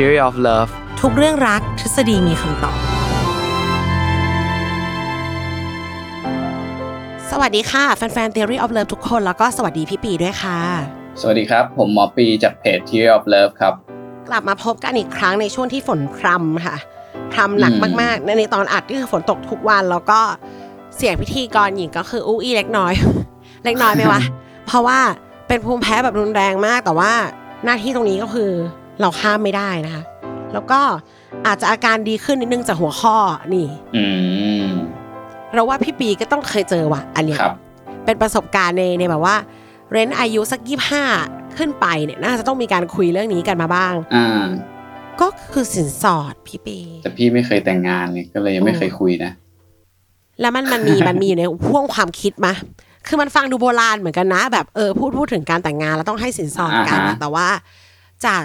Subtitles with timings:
[0.00, 2.78] Theory of Love ทุกเรื่องรักทฤษฎีมีคำตอบ
[7.30, 10.58] สวัสดีค่ะ แฟนๆ Theory of Love ทุกคน แล้วก็สวัสดีพี่ปีด้วยค่ะ
[11.20, 13.74] สวัสดีครับ ผมหมอปีจากเพจ Theory of Love ครับ
[14.28, 16.76] กลับมาพบกันอีกครั้งในช่วงที่ฝนพรำค่ะ
[17.32, 20.20] พรำหนักอืมมากๆในในตอนอัดก็คือฝนตกทุกวัน แล้วก็
[20.96, 22.92] เสียงพิธีกรหญิงก็คืออู้อี้เล็กน้อย
[23.64, 24.22] เล็กน้อยไหมวะ
[24.66, 24.98] เพราะว่า
[25.48, 27.12] เป็นภูมิแพ้แบบรุนแรงมาก แต่ว่า
[27.64, 28.52] หน้าที่ตรงนี้ก็คือ
[29.00, 30.02] เราข้ามไม่ได้นะคะ
[30.52, 30.80] แล้วก็
[31.46, 33.16] อาจจะอาการดีขึ้นนิดนึงจากหัวข้อ
[33.54, 34.04] นี่อื
[34.64, 34.68] ม
[35.54, 37.54] เราว่าพี่ปีก็ต้องเคยเจอว่ะ อันเนี้ยครับ
[38.04, 39.36] เป็นประสบการณ์ในในแบบว่า
[39.90, 41.04] เรนอายุสักยี่ห้า
[41.58, 44.46] ขึ้นไปเนี่ยน่าจะต้องมีการคุยเรื่องนี้กันมาบ้างอ่า
[45.20, 49.32] ก็คือสินสอดพี่ปี แต่พี่ไม่เคยแต่งงานเลยก็เลยยังไม่เคยคุยนะ
[50.40, 52.52] แล้วมันมันมีมันมีอยู่ในพ่วงความคิดมา
[53.06, 57.48] คือมันฟังดูโบราณเหมือนกันนะ แบบเออพูดพูดถึงการแต่งงานแล้วต้องให้สินสอดกันอ่าอะฮะแต่ว่า
[58.26, 58.44] จาก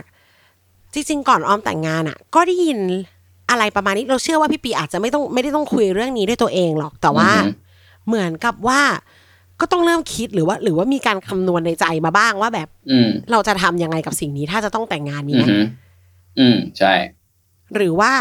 [0.94, 2.80] จริง ๆ ก่อนออมแต่งงานอะ ก็ได้ยิน
[3.50, 7.52] อะไรประมาณนี้เราเชื่อว่าพี่ปีอาจจะไม่ต้องไม่ได้ต้องคุยเรื่องนี้ด้วยตัวเองหรอกแต่ว่าอือฮึ
[8.08, 8.82] เหมือนกับว่า
[9.60, 15.66] ก็ต้องเริ่มคิดหรือว่า หรือว่ามีการคำนวณในใจมาบ้างว่าแบบอืมเราจะทำยังไงกับสิ่งนี้ถ้าจะต้องแต่งงานมีอืไหมม
[16.40, 16.94] อืมใช่
[17.76, 18.12] หรือว่า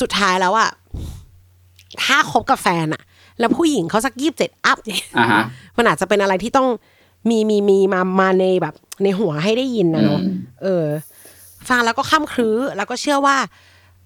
[0.00, 0.70] สุดท้ายแล้วอะ
[2.02, 3.02] ถ้าคบกับแฟนอะ
[3.38, 5.42] แล้วผู้หญิงเขาสักยี่สิบเจ็ดอัพเนี่ยอ่าฮะ
[5.76, 6.68] มันอาจจะเป็นอะไรที่ต้อง
[7.28, 10.84] มีมีมีมามาในแบบ ในหัวให้ได้ยินนะเนาะอืมเออ
[11.70, 13.36] ฟังแล้วก็ข้ามครื้อแล้วก็เชื่อว่า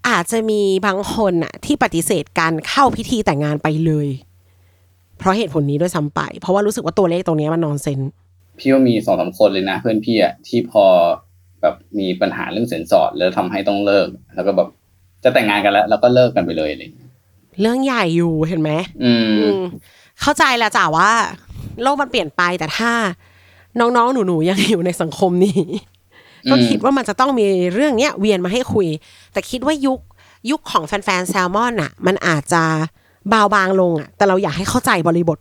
[0.09, 4.09] อาจจะมีบางคนอะที่ปฏิเสธการเข้าพิธีแต่งงานไปเลย
[5.19, 8.01] เพราะเหตุผลนี้ด้วยซ้ำไป เพราะว่ารู้สึกว่าตัวเลขตรงเนี้ยมันนอนเซน
[8.59, 10.85] พี่ว่ามีสองสามคนเลยนะ เพื่อนพี่อะที่พอ
[11.63, 14.69] แบบมีปัญหาเรื่องสินสอด แล้วทำให้ต้องเลิก แล้วก็แบบ
[15.25, 17.11] จะแต่งงานกันแล้ว แล้วก็เลิกกันไปเลยอะไรอย่างเงี้ย
[17.61, 18.71] เรื่องใหญ่อยู่เห็นไหม
[19.05, 19.63] อืมอืม
[20.21, 21.11] เข้าใจแล้วจ้ะว่า
[21.83, 22.91] โลกมันเปลี่ยนไปแต่ถ้า
[23.81, 25.61] น้องๆหนูๆยังอยู่ในสังคมนี้
[26.51, 28.89] ก็คิดว่ามันจะต้องมีเรื่องเนี้ยเวียนมาให้คุย
[29.33, 30.01] แต่คิดว่ายุค
[30.51, 32.63] ยุคของแฟนๆแซลมอนอะมันอาจจะ
[33.29, 35.39] เบาบางลงอะแต่เราอยากให้เข้าใจบริบท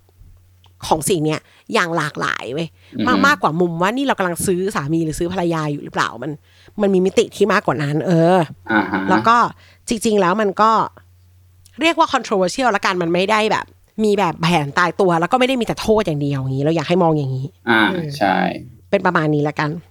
[0.87, 1.39] ของสิ่งเนี้ย
[1.73, 6.31] อย่างหลากหลายเว้ยอือฮึมากมากกว่ามุมว่านี่เรากำลังซื้อสามีหรือซื้อภรรยาอยู่หรือเปล่ามัน
[6.81, 8.37] มันมีมิติที่มากกว่านั้น เออ
[8.71, 9.37] อ่าฮะแล้วก็
[9.87, 10.71] จริง ๆ แล้วมันก็
[11.81, 13.65] เรียกว่า controversial ละกันมันไม่ได้แบบ
[14.03, 17.83] มีแบบแผนตายตัว แล้วก็ไม่ได้มีแต่โทษอย่างเดียวอย่างนี้ เราอยากให้มองอย่างนี้ อ่า
[18.17, 18.37] ใช่
[18.89, 19.88] เป็นประมาณนี้ละกันอืม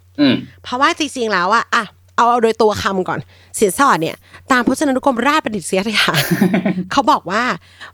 [0.62, 1.84] เพราะว่าจริงๆแล้วอะอะ
[2.16, 3.20] เอาเอาโดยตัวคำก่อน
[3.58, 4.16] สินสอดเนี่ย
[4.52, 5.64] ตามพจนานุกรมราชประดิษ
[6.00, 6.22] ฐาน
[6.92, 7.42] เขาบอกว่า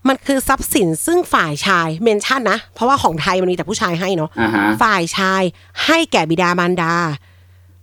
[0.08, 5.42] มันคือทรัพย์สินซึ่งฝ่ายชายเมนชั่นนะ เพราะว่าของไทยมันมีแต่ผู้ชายให้เนาะอ่าฮะฝ่ายชาย
[5.84, 6.94] ให้แก่บิดามารดา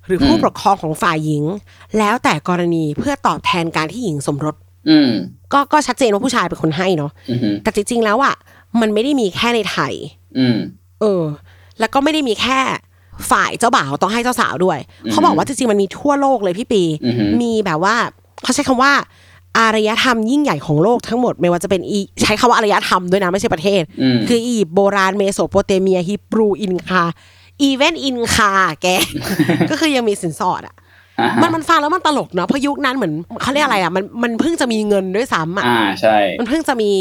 [0.06, 1.44] หรือผู้อืมปกครองของฝ่ายหญิง
[1.97, 4.56] แล้วแต่กรณีเพื่อตอบแทนการที่หญิงสมรส
[4.90, 5.12] อืม
[5.53, 8.35] ก็ก็ชัดเจนว่าผู้ชายเป็นคนให้เนาะอืมแต่จริงๆแล้วอะ
[8.81, 9.94] มันไม่ได้มีแค่ในไทย
[10.38, 10.57] อืม
[11.01, 11.24] เออ
[11.80, 12.59] แล้วก็ไม่ได้มีแค่
[13.32, 17.96] ฝ่ายเจ้าบ่าวต้องให้เจ้าสาวด้วยอืมเขาบอกว่าจริงๆมันมีทั่วโลกเลยพี่ปีอือหือมีแบบว่า
[18.44, 18.94] เขาใช้คำว่า
[19.58, 27.04] อารยธรรมยิ่งใหญ่ของโลกทั้งหมดไม่ว่าจะเป็นอีใช้คำว่าอารยธรรมด้วยนะ ไม่ใช่ประเทศอืมคืออียิปต์โบราณเมโสโปเตเมียฮิบรูอินคา
[27.62, 28.88] even อินคาแก
[29.69, 30.75] ก็คือยังมีสินสอดอะ
[31.19, 36.92] อ่าฮะมันมันฟังแล้วมันตลกเนาะเพราะยุคนั้นเหมือนเขาเรียกอะไรอะมันมันเพิ่งจะมีเงินด้วยซ้ำอะอ่าใช่ มันเพิ่งจะมี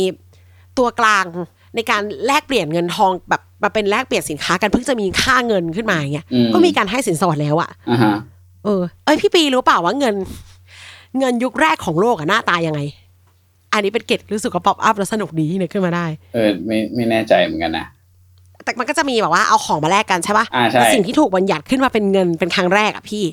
[0.78, 1.26] ตัวกลาง
[1.74, 8.16] ในการแลกเปลี่ยนเงินทองแบบ มาเป็นแลกเปลี่ยนสินค้ากันเพิ่งจะมีค่าเงินขึ้นมาอย่างเงี้ยอืมก็มีการให้สินสอดแล้วอะอ่าฮะ
[8.64, 10.14] เออ เอ้ยพี่ปีรู้เปล่าว่าเงิน
[11.18, 12.80] เงินยุคแรกของโลกอะหน้าตายังไง
[13.72, 17.86] อันนี้เป็นเกร็ดรู้สึกว่า pop up แล้วสนุกดีนึกขึ้นมาได้ เออไม่ไม่แน่ใจเหมือนกันนะ
[18.64, 23.24] แต่มันก็จะมีแบบว่าเอาของมาแลกกันใช่ปะอ่าใช่แต่สิ่งที่ถูกบัญญัติขึ้นมาเป็นเงินเป็นครั้งแรกอะพี่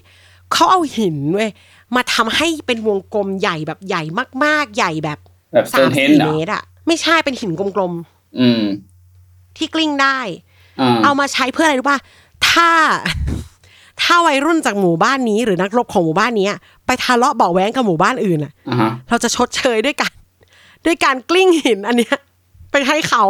[0.53, 1.49] เขาเอาหินเว้ย
[1.95, 4.03] มาทำให้เป็นวงกลมใหญ่แบบใหญ่
[4.43, 5.19] มาก ๆ ใหญ่แบบ
[5.53, 7.93] แบบสาม Stonehenge สี่เหรอเมตรอะไม่ใช่เป็นหินกลม
[8.39, 8.86] อืมๆ
[9.57, 10.19] ที่กลิ้งได้
[10.81, 11.99] อ่าเอามาใช้เพื่ออะไรรู้ป่ะ
[12.49, 12.69] ถ้า
[14.01, 20.11] ถ้าวัยรุ่นจากหมู่บ้านนี้หรือนักรบของหมู่บ้านนี้อะไปทะเลาะเบาะแว้งกับหมู่บ้านอื่นอะอ่าฮะเราจะชดเชยด้วยกัน
[20.85, 22.15] ด้วยการกลิ้งหินอันเนี้ย
[22.71, 23.23] ไปให้เขา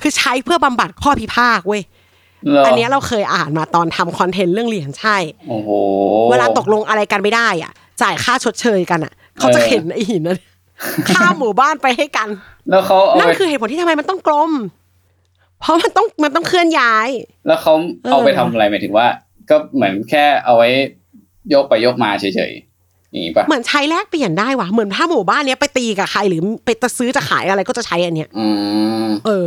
[0.00, 1.82] คือใช้เพื่อบำบัดข้อพิพาทเว้ย
[2.52, 5.16] หรอันเนี้ยเราเคยอ่านมาตอนทำคอนเทนต์เรื่องเหรียญใช่
[5.48, 5.70] โอ้โห
[6.30, 10.38] เวลาตกลงอะไรกันไม่ได้อะ จ่ายค่าชดเชยกันอะ เขาจะเออเห็นไอ้หินนั้น
[11.10, 12.28] ข้ามหมู่บ้านไปให้กัน
[12.70, 14.52] แล้วเขาเอานั่นไปคือเหตุผลที่ทำไมมันต้องกลม
[15.60, 17.08] เพราะมันต้องมันต้องเคลื่อนย้าย
[17.46, 17.72] แล้วเขา
[18.10, 19.06] เอาไปทำอะไรหมายถึงว่า
[19.50, 20.68] ก็เหมือนแค่เอาไว้
[21.54, 28.46] ยกไปยกมาเฉยๆอย่างนี้ปะเหมือนใช้แลกเปลี่ยนได้ว่ะเหมือนถ้าหมู่บ้านเนี้ยไปตีกับใครหรือไปจะซื้อจะขายอะไรก็จะใช้อันเนี้ยอื
[29.06, 29.46] มเออ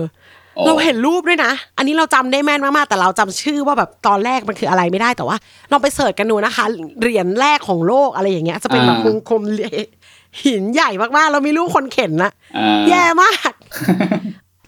[0.56, 5.38] โอ้เราเห็นรูปด้วยนะ อันนี้เราจำได้แม่นมากๆแต่เราจำชื่อว่าแบบตอนแรกมันคืออะไรไม่ได้แต่ว่า
[5.72, 6.66] ลองไปเสิร์ชกันดูนะคะ
[7.00, 9.44] เหรียญแรกของโลกอะไรอย่างเงี้ยจะเป็นแบบวงกลม
[10.44, 13.54] หินใหญ่มากๆ เรามีรูปคนเข็นนะอ่าแย่มาก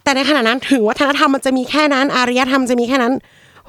[0.04, 3.12] แต่ในขณะนั้นถึงวัฒนธรรมมันจะมีแค่นั้น อารยธรรมจะมีแค่นั้น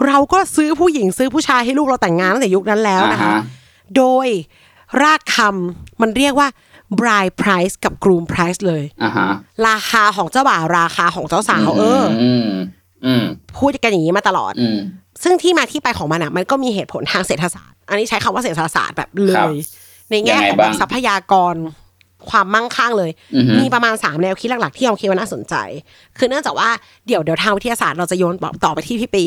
[0.05, 3.41] เราก็ซื้อผู้หญิงซื้อผู้ชายให้ลูกเราแต่งงานตั้งแต่ยุคนั้นแล้วนะคะอ่าฮะ
[3.97, 4.27] โดย
[5.01, 6.47] รากคำมันเรียกว่า
[6.99, 9.27] bride price กับ groom price เลยอ่าฮะ
[9.67, 12.49] ราคาของเจ้าบ่าวราคาของเจ้าสาว เออออืม
[13.05, 13.23] อืม
[13.57, 14.77] พูดกันอย่างนี้มาตลอดอืม
[15.23, 19.55] ซึ่งที่มาที่ไปของมันอะ มันก็มีเหตุผลทางเศรษฐศาสตร์ อันนี้ใช้คำว่าเศรษฐศาสตร์แบบเลครับย
[20.11, 21.55] ในแง่ยังไงของบ้างทรัพยากร
[22.29, 25.55] ความมั่งคั่งเลยอือฮึมีประมาณสามแนวคิดหลักๆ ที่เราคิดว่าน่าสนใจ
[26.17, 26.69] คือเนื่องจากว่า
[27.07, 28.35] เดี๋ยวเดี๋ยวทางวิทยาศาสตร์เราจะโยน
[28.65, 29.23] ต่อไปที่พี่ปี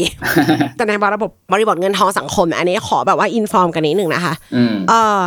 [0.76, 5.20] แต่ในระบบบริบทเงินทองสังคม อันนี้ขอแบบว่าอินฟอร์มกันนิดหนึ่งนะคะอืมเออ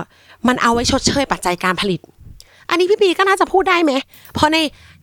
[0.47, 1.99] มันเอาไว้ชดเชยปัจจัยการผลิต
[2.69, 3.93] อันนี้พี่ปีก็น่าจะพูดได้ไหม
[4.33, 4.57] เพราะใน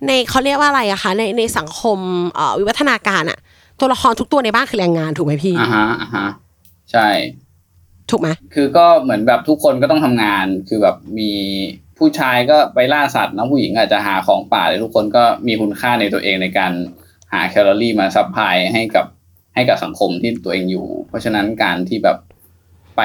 [0.06, 1.99] ในเขาเรียกว่าอะไรอะคะในในสังคม
[2.35, 3.38] เอ่อวิวัฒนาการอะ
[3.81, 6.26] ตัวละครทุกตัวในบ้านคือแรงงานถูกไหมพี่อ่าฮะอ่าฮะ
[6.93, 7.06] ใช่
[8.11, 11.31] ถูกไหมคือก็เหมือนแบบทุกคนก็ต้องทำงานคือแบบมี
[11.99, 16.73] ผู้ชายก็ไปล่าสัตว์นะผู้หญิงอาจจะหาของป่าเลยทุกคนก็มีคุณค่าในตัวเองในการ
[17.33, 19.06] หาแคลอรี่มา supply ให้กับ
[19.55, 22.19] ให้กับสังคมที่ตัวเองอยู่ เพราะฉะนั้นการที่แบบ
[22.97, 23.03] ไป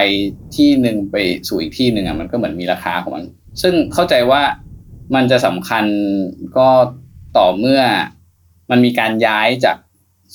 [0.55, 1.15] ที่หนึ่งไป
[1.47, 3.25] สู่อีกที่หนึ่งอะมันก็เหมือนมีราคาของมัน
[3.61, 4.41] ซึ่งเข้าใจว่า
[5.15, 5.85] มันจะสำคัญ
[6.57, 6.67] ก็
[7.37, 7.81] ต่อเมื่อ
[8.71, 9.77] มันมีการย้ายจาก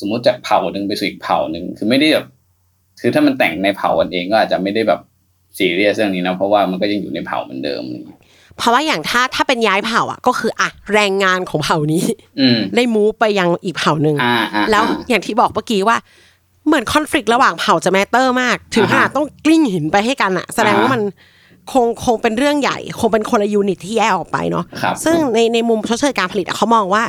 [0.00, 2.26] สมมุติจากเผ่าหนึ่งไปสู่อีกเผ่าหนึ่งคือไม่ได้แบบ
[3.00, 5.00] คือถ้ามันแต่งในเผ่ากันเองก็อาจจะไม่ได้แบบ
[5.58, 8.17] ซีเรียสเรื่องนี้นะเพราะว่ามันก็ยังอยู่ในเผ่าเหมือนเดิมอะไรอย่างเงี้ย
[8.58, 12.04] เพราะว่าอย่างถ้าถ้าเป็นย้ายเผ่าอะก็คืออะแรงงานของเผ่านี้
[12.40, 15.96] อืมได้ move ไปยังอีกเผ่าหนึ่งอ่าอ่าแล้วอ่าอย่างที่บอกเมื่อกี้ว่า
[16.66, 21.02] เหมือนคอน FLICT ระหว่างเผ่าจะ matter มาก ถึงขนาดอ่าฮะต้องกลิ้งหินไปให้กันอะแสดงว่าอ่าฮะมัน
[21.72, 27.04] คงคงเป็นเรื่องใหญ่ คงเป็นคนละ unit ที่แยกออกไปเนาะครับซึ่งในในมุมชดเชยการผลิตอะเขามองว่า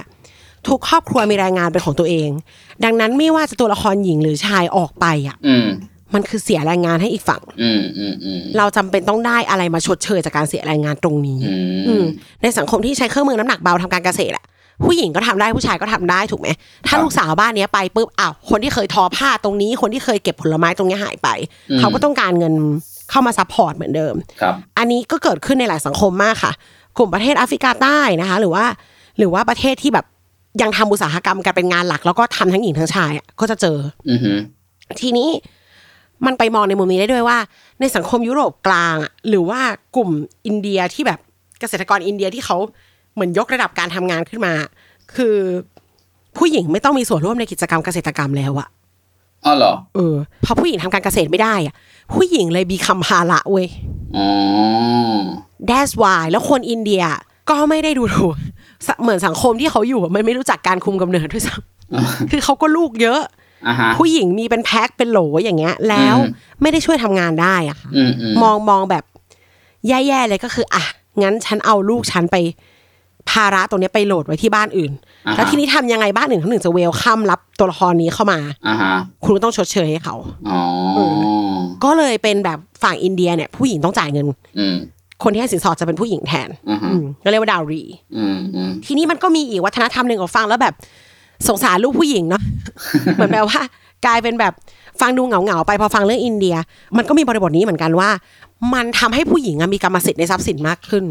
[0.68, 2.30] ทุกครอบครัวมีแรงงานเป็นของตัวเอง
[2.84, 5.56] ดังนั้นไม่ว่าจะตัวละครหญิงหรือชายออกไปอะอื
[6.12, 11.56] มมันคือเสียแรงงานให้อีกฝั่งอืมอืมอืมเราจำเป็นต้องได้อะไรมาชดเชยจากการเสียแรงงานตรงนี้ อื
[11.88, 12.06] อืมม
[12.42, 14.46] ในสังคมที่ใช้เครื่องมือน้ำหนักเบาทำการเกษตรอะ
[14.86, 16.48] ผู้หญิงก็ทำได้ผู้ชายก็ทำได้ถูกไหม
[16.88, 21.30] ถ้าครับลูกสาวบ้านเนี้ยไปปุ๊บอ้าวคนที่เคยทอผ้าตรงนี้ คนที่เคยเก็บผลไม้ตรงเนี้ยหายไป
[21.72, 22.54] อืมเขาก็ต้องการเงิน
[23.10, 26.52] เข้ามา support เหมือนเดิมครับอันนี้ก็เกิดขึ้นในหลายสังคมมากค่ะ
[26.98, 28.66] กลุ่มประเทศแอฟริกาใต้นะคะ หรือว่า
[29.18, 30.06] หรือว่าประเทศที่แบบ
[30.62, 33.78] ยังทำอุตสาหกรรมกันเป็นงานหลัก แล้วก็ทำทั้งหญิงทั้งชายอะก็จะเจอ
[34.10, 34.32] อือฮึ
[35.02, 35.30] ทีนี้
[36.26, 37.38] มันไปมองในมุมนี้ได้ด้วยว่า
[37.80, 39.62] ในสังคมยุโรปกลางอะหรือว่า
[39.96, 40.10] กลุ่ม
[40.46, 41.20] อินเดียที่แบบ
[41.60, 42.58] เกษตรกรอินเดียที่เขา
[43.14, 44.54] เหมือนยกระดับการทำงานขึ้นมา
[45.16, 45.36] คือ
[46.38, 48.68] ผู้หญิงไม่ต้องมีส่วนร่วมในกิจกรรมเกษตรกรรมแล้วอะ
[49.46, 50.16] อ๋อเหรอเออ
[50.46, 51.76] พอผู้หญิงทำการเกษตรไม่ได้อะ
[52.14, 53.68] ผู้หญิงเลยบีคัมภาระเว้ย
[54.18, 54.28] อ๋อ
[55.70, 57.04] That's why แล้วคนอินเดีย
[57.50, 58.36] ก็ไม่ได้ดูถูก
[58.88, 63.38] สเหมือนสังคมที่เขาอยู่อะมันไม่รู้จักการคุมกำเนิดด้วยซ้ำคือเขาก็ลูกเยอะอ่าฮะ
[63.98, 69.04] ผู้หญิงมีเป็นแพ็คเป็นโหลอย่างเงี้ย แล้วอืมไม่ได้ช่วยทำงานได้อะค่ะอืมอืมมองมองแบบ
[69.88, 70.84] แย่ๆเลยก็คือ อะ
[71.22, 72.38] งั้นฉันเอาลูกฉันไป
[73.30, 74.92] ภาระตรงเนี้ยไปโหลดไว้ที่บ้านอื่น
[75.28, 80.16] อ่าฮะแล้วทีนี้ทำยังไงบ้านอื่นเขาถึงจะเวลคัมรับตัวละครนี้เข้ามาอ่าฮะคุณก็ต้องชดเชยให้เขา
[80.50, 80.62] อ๋อ
[81.84, 84.26] ก็เลยเป็นแบบฝั่งอินเดียเนี่ย ผู้หญิงต้องจ่ายเงิน
[84.60, 84.76] อืม
[85.24, 87.84] คนที่ให้สินสอดจะเป็นผู้หญิงแทนอ่าฮะอืมก็เรียกว่าดาวรี
[88.18, 90.74] อืมอืมทีนี้มันก็มีอีกวัฒนธรรมหนึ่งของฟังแล้วแบบ
[91.48, 92.42] สงสารลูกผู้หญิงเนาะ
[93.16, 93.62] เหมือนแบบว่า
[94.06, 94.54] กลายเป็นแบบ
[95.02, 96.56] ฟังดูเหงาเหงาๆไปพอฟังเรื่องอินเดีย
[96.98, 98.10] มันก็มีบริบทนี้เหมือนกันว่า
[98.74, 101.06] มันทำให้ผู้หญิงอะมีกรรมสิทธิ์ในทรัพย์สินมากขึ้น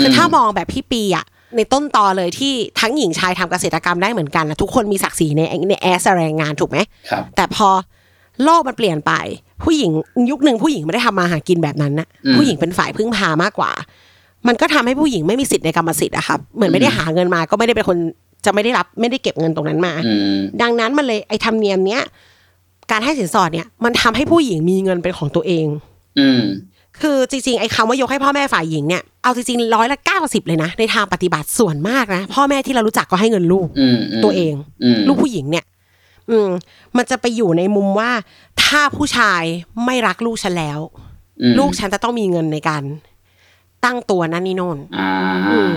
[0.00, 1.24] คือถ้ามองแบบพี่ปีอะ
[1.56, 6.78] ในต้นตอเลยที่ทั้งหญิงชายทำเกษตรกรรมได้เหมือนกันนะทุกคนมีศักดิ์ศรีในในแอสแรงงานถูกไหม
[7.10, 7.68] ครับแต่พอ
[8.44, 9.12] โลกมันเปลี่ยนไป
[9.64, 9.90] ผู้หญิง
[10.30, 13.70] ยุคหนึ่งผู้หญิงไม่ได้ทำมาหากินแบบนั้นนะอืมผู้หญิงเป็นฝ่ายพึ่งพามากกว่า
[14.48, 17.98] มันก็ทำให้ผู้หญิงไม่มีสิทธิ์ในกรรมสิทธิ์อะครับเหมือนไม่ได้หาเงินมาก็ไม่ได้เป็นคน
[18.44, 22.02] จะไม่ได้รับไม่ได้เก็บเงินตรงนั้นมาอืมดังนั้นมันเลยไอ้ธรรมเนียมเนี้ย
[22.90, 25.66] การให้สินสอดเนี่ย มันทำให้ผู้หญิงมีเงินเป็นของตัวเอง
[26.18, 26.42] อืม
[27.00, 35.64] คือจริงๆไอ้คำว่ายกให้พ่อแม่ฝ่ายหญิงเนี่ยเอาจริงๆร้อยละเก้าสิบเลยนะ ในทางปฏิบัติส่วนมากนะพ่อแม่ที่เรารู้จักก็ให้เงินลูกอืมมตัวเองอืมลูกผู้หญิงเนี่ย
[36.30, 36.48] อืม
[36.96, 38.10] มันจะไปอยู่ในมุมว่า
[38.64, 39.42] ถ้าผู้ชาย
[39.84, 40.78] ไม่รักลูกฉันแล้ว
[41.42, 42.82] อืมลูกฉันจะต้องมีเงินในการ
[43.84, 45.10] ตั้งตัวนั่นนี่โน่นอ่า
[45.52, 45.72] อืม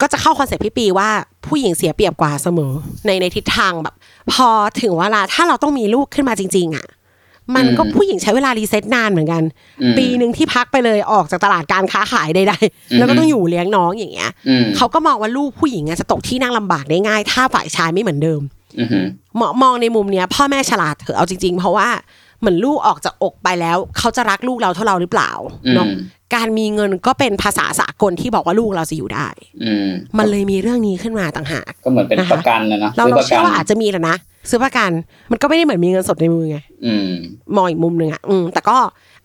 [0.00, 1.08] ก็จะเข้า concept พี่ปีว่า
[1.46, 2.72] ผู้หญิงเสียเปรียบกว่าเสมอ
[3.06, 3.94] ในในทิศทางแบบ
[4.32, 4.48] พอ
[4.80, 6.86] ถึงเวลาถ้าเราต้องมีลูกขึ้นมาจริง ๆ อะ
[7.56, 9.42] มันก็ผู้หญิงใช้เวลา reset นานเหมือนกัน
[9.82, 18.40] อืมปีหนึ่งที่พักไปเลยออกจากตลาดการค้าขายใดๆแล้วก็ต้องอยู่เลี้ยงน้องอย่างเงี้ยอืมเขาก็มองว่าลูกผู้หญิงอะจะตกที่นั่งลำบากได้ง่าย ถ้าฝ่ายชายไม่เหมือนเดิม
[18.80, 19.04] อือหือ
[19.40, 21.88] มองมองในมุมเนี้ย พ่อแม่ฉลาดเถอะเอาจริง ๆ เพราะว่า
[22.40, 25.30] เหมือนลูกออกจากอกไปแล้ว เขาจะรักลูกเราเท่าเราหรือเปล่า
[25.74, 25.96] เนาะอืม
[26.34, 29.28] การมีเงินก็เป็นภาษาสากลที่บอกว่าลูกเราจะอยู่ได้
[29.64, 29.88] อืม
[30.18, 34.16] มันเลยมีเรื่องนี้ขึ้นมาต่างหากก็เหมือนเป็นนะคะประกันนะเนาะเราซื้อเราประเชื่กัอว่าอาจจะมีแหละนะ
[34.50, 34.90] ซื้อประกัน
[35.30, 37.10] มันก็ไม่ได้เหมือนมีเงินสดในมือไงอืม
[37.56, 38.76] มองอีกมุมหนึ่งอะอืมแต่ก็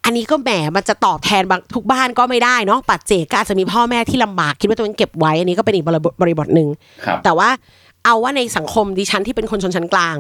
[0.05, 6.69] อันนี้ก็แหมมันจะตอบแทนบางทุกบ้านก็ไม่ได้เนาะปัจเจกก็อาจจะมีพ่อแม่ที่ลำบากคิดว่าตัวเองเก็บไว้อันนี้ก็เป็นอีกบริบทบริบทหนึ่ง
[7.05, 7.49] ครับแต่ว่า
[8.05, 10.17] เอาว่าในสังคมดิฉันที่เป็นคนชนชั้นกลาง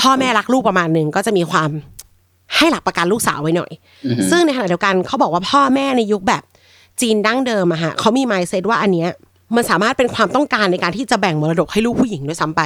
[0.00, 1.70] พ่อแม่รักลูกประมาณหนึ่งก็จะมีความ
[2.56, 3.70] ให้หลักประกันลูกสาวไว้หน่อย
[4.04, 6.42] อือหือซึ่งในขณะเดียวกันเขาบอกว่าพ่อแม่ในยุคแบบ
[7.00, 9.08] จีนดั้งเดิมอะฮะเขามี mindset ว่าอันเนี้ย
[9.56, 12.62] มันสามารถเป็นความต้องการในการที่จะแบ่งมรดกให้ลูกผู้หญิงด้วยซ้ำไป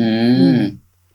[0.00, 0.10] อื
[0.58, 0.60] ม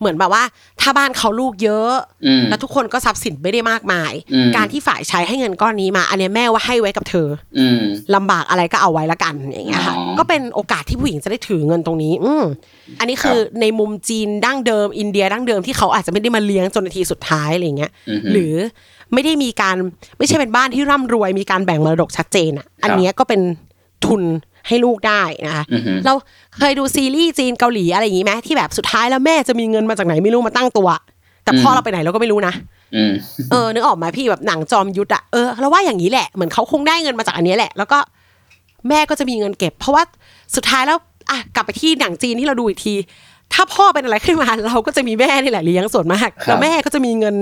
[0.05, 0.43] เหมือนแบบว่า
[0.81, 1.91] ถ้าบ้านเขาลูกเยอะ
[2.25, 7.79] อืมแล้วทุกคนก็ทรัพย์สินไม่ได้มากมายอืมการที่ฝ่ายชายให้เงินก้อนนี้มา อันเนี้ยแม่ว่าให้ไว้กับเธออืม
[8.15, 12.43] ลำบากอะไรก็เอาไว้ละกันอย่างเงี้ยค่ะอ๋อก็เป็นโอกาสที่ผู้หญิงจะได้ถือเงินตรงนี้ อืม
[12.99, 18.53] อันนี้คือในมุมจีนดั้งเดิม อินเดียดั้งเดิมที่เขาอาจจะไม่ได้มาเลี้ยงจนนาทีสุดท้ายอะไรเงี้ยอือหือหรือ
[19.13, 19.75] ไม่ได้มีการ
[20.17, 23.41] ไม่ใช่เป็นบ้านที่ร่ำรวยมีการแบ่งมรดกชัดเจนอะ อันเนี้ยก็เป็น
[24.05, 24.23] ทุน
[24.67, 26.13] ให้ลูกได้นะคะอือหือเรา
[26.57, 30.89] เคยดูซีรีส์จีนเกาหลีอะไรอย่างงี้ไหมที่แบบสุดท้ายแล้วแม่จะมีเงินมาจากไหนไม่รู้มาตั้งตัว
[31.43, 32.53] แต่พ่ออืมเราไปไหนเราก็ไม่รู้นะ
[32.95, 33.11] อืม
[33.51, 37.99] เออนึกออกไหมาพี่แบบหนังจอมยุทธอะเออเราว่าอย่างนี้แหละเหมือนเขาคงได้เงินมาจากอันเนี้ยแหละ แล้วก็
[38.89, 40.03] แม่ก็จะมีเงินเก็บ เพราะว่า
[40.55, 40.97] สุดท้ายแล้ว
[41.29, 42.93] อะกลับไปที่หนังจีนที่เราดูอีกที
[43.53, 47.35] ถ้าพ่อเป็นอะไรขึ้นมาเราก็จะมีแม่นี่แหละเลี้ยงส่วนมากครับแล้วแม่ก็จะมีเงิน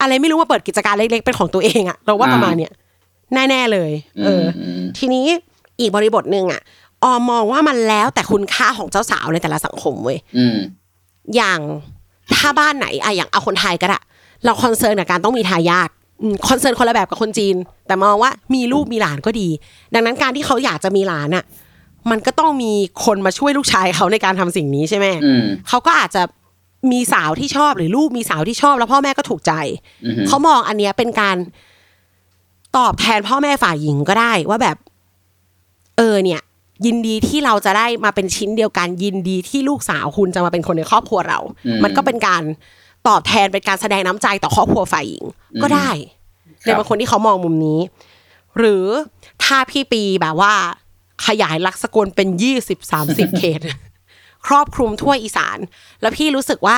[0.00, 2.72] อะไรไม่รู้มาเปิดกิจการเล็กๆเป็นของตัวเองอะเราว่าประมาณเนี้ย
[3.34, 3.90] แน่ๆเลย
[4.24, 5.26] เอออมทีนี้
[5.80, 6.60] อีกบริบทหนึ่งอะ
[7.04, 10.56] ออมมองว่ามันแล้วแต่คุณค่าของเจ้าสาวในแต่ละสังคมเว้ยอืม
[11.36, 11.60] อย่าง
[12.34, 14.00] ถ้าบ้านไหนอะอย่างเอาคนไทยก็ได้
[14.44, 15.88] เรา concern กับการต้องมีทายาท
[16.22, 19.48] อืม concern คนละแบบกับคนจีน แต่มองว่ามีลูกมีหลานก็ดี
[19.94, 21.44] ดังนั้นการที่เขาอยากจะมีหลานอะ
[22.10, 22.72] มันก็ต้องมี
[23.04, 26.22] คนมาช่วยลูกชายเขาในการทำสิ่งนี้ใช่ไหมอืมเขาก็อาจจะ
[26.92, 29.52] มีสาวที่ชอบหรือลูกมีสาวที่ชอบ แล้วพ่อแม่ก็ถูกใจ
[30.04, 31.36] อือหือเขามองอันเนี้ยเป็นการ
[32.76, 34.76] ตอบแทนพ่อแม่ฝ่ายหญิงก็ได้ว่าแบบ
[35.98, 36.40] เออเนี่ย
[36.86, 42.42] ยินดีที่เราจะได้มาเป็นชิ้นเดียวกัน ยินดีที่ลูกสาวคุณจะมาเป็นคนในครอบครัวเราอืมมันก็เป็นการ
[43.08, 45.24] ตอบแทนเป็นการแสดงน้ำใจต่อครอบครัวฝ่ายหญิง
[45.62, 45.90] ก็ได้
[46.64, 47.80] ครับในบางคนที่เขามองมุมนี้
[48.58, 48.86] หรือ
[49.44, 50.52] ถ้าพี่ปีแบบว่า
[51.26, 53.60] ขยายลักษกลเป็นยี่สิบสามสิบเขต
[54.46, 55.58] ครอบคลุมทั่วอีสาน
[56.00, 56.76] แล้วพี่รู้สึกว่า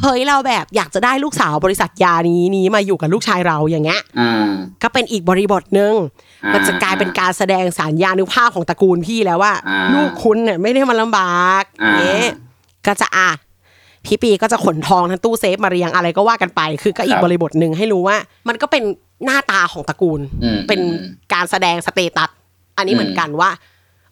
[0.00, 4.50] เฮ้ยเราแบบอยากจะได้ลูกสาวบริษัทยานี้นี้มาอยู่กับลูกชายเราอย่างเงี้ยอ่า
[4.82, 12.32] ก็เป็นอีกบริบทหนึ่งอ่า มัมันจะกลายเป็นการแสดงสารยานุภาพของตระกูลพี่แล้วว่าอ่าลูกคุณเนี่ยไม่ได้มาลำบากอ่าเงี้ย
[12.86, 13.30] ก็จะอะ
[14.06, 18.16] พี่ปีก็จะขนทองทั้งตู้เซฟมาเรียงอะไรก็ว่ากันไป คือก็อีกบริบทหนึ่งให้รู้ว่า
[18.48, 18.82] มันก็เป็น
[19.24, 20.80] หน้าตาของตระกูลอืมเป็น
[21.32, 22.30] การแสดงสเตตัส
[22.76, 23.50] อันนี้อืมเหมือนกันว่า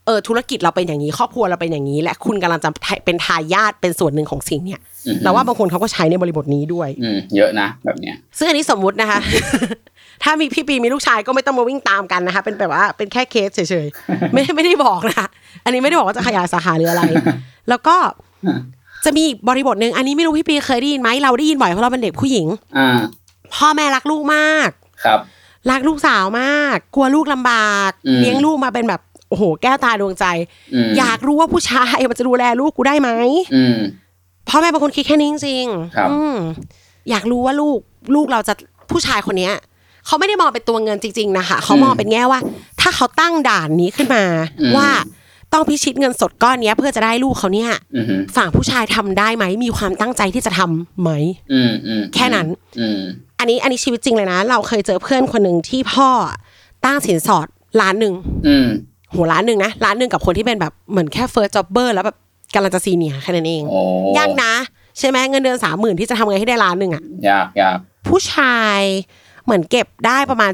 [0.07, 2.71] เออธุรกิจเราเป็นอย่างนี้ครอบครัวเราเป็นอย่างนี้ และคุณกำลังจะ
[3.05, 9.19] เป็นทายาทเป็นส่วนหนึ่งของสิ่งเนี้ยอืมเราว่าบางคนเขาก็ใช้ในบริบทนี้ด้วยอืมเยอะนะแบบเนี้ยซึ่งอันนี้สมมุตินะคะ
[10.23, 15.29] ถ้ามีพี่ปีมีลูกชายก็ไม่ต้องมาวิ่งตามกันนะคะ เป็นแบบว่าเป็นแค่เคสเฉยๆไม่ไม่ได้บอกนะคะ
[15.65, 17.03] อันนี้ไม่ได้บอกว่าจะขยายสาขาหรืออะไร
[17.69, 17.97] แล้วก็
[19.05, 22.47] จะมีอีกบริบทหนึ่งอันนี้ไม่รู้พี่ปีเคยได้ยินไหมเราได้ยินบ่อยเพราะเราเป็นเด็กผู้หญิง
[22.79, 22.99] อ่า
[23.55, 24.71] พ่อแม่รักลูกมาก
[25.05, 25.19] ครับ
[25.71, 30.25] รักลูกสาวมาก กลัวลูกลำบากอืมเลี้ยงลูกมาเป็นแบบโอ้โห แก้วตาดวงใจ
[30.75, 33.11] อืมอยากรู้ว่าผู้ชายมันจะดูแลลูกกูได้ไหม
[33.55, 33.77] อืม
[34.49, 36.37] พ่อแม่เป็นคนคิดแค่นี้จริงๆครับอืม
[37.11, 37.79] อยากรู้ว่าลูก
[38.15, 38.55] ลูกเราจะ
[38.91, 39.55] ผู้ชายคนเนี้ย
[40.07, 42.41] เขาไม่ได้มองเป็นตัวเงินจริง ๆ นะคะเขามองเป็นแง่ว่า
[42.81, 44.25] ถ้าเขาตั้งด่านนี้ขึ้นมา
[44.61, 44.89] อืมว่า
[45.53, 48.05] ต้องพิชิตเงินสดก้อนเนี้ยเพื่อจะได้ลูกเขาเนี่ยอืม
[48.37, 51.11] ฝั่งผู้ชายทำได้ไหมมีความตั้งใจที่จะทำไหม
[51.53, 52.47] อืมอืมแค่นั้น
[52.81, 53.01] อืม
[53.39, 56.09] อันนี้อันนี้ชีวิตจริงเลยนะ เราเคยเจอเพื่อนคนหนึ่งที่พ่อ
[56.85, 57.47] ตั้งสินสอด
[57.81, 58.15] ล้านหนึ่ง
[58.47, 58.67] อืม
[59.11, 62.17] โหล้านหนึ่งนะล้านหนึ่งกับคนที่เป็นแบบเหมือนแค่เฟิร์สจ็อบเบอร์แล้วแบบ
[62.55, 63.81] กำลังจะซีเนียร์แค่นั้นเองโอ้
[64.19, 64.53] ยากนะ
[64.99, 68.81] ใช่ไหมเงินเดือนสามหมื่นที่จะทำไงให้ได้ล้านหนึ่งอะยากยากผู้ชาย
[69.45, 70.53] เหมือนเก็บได้ประมาณ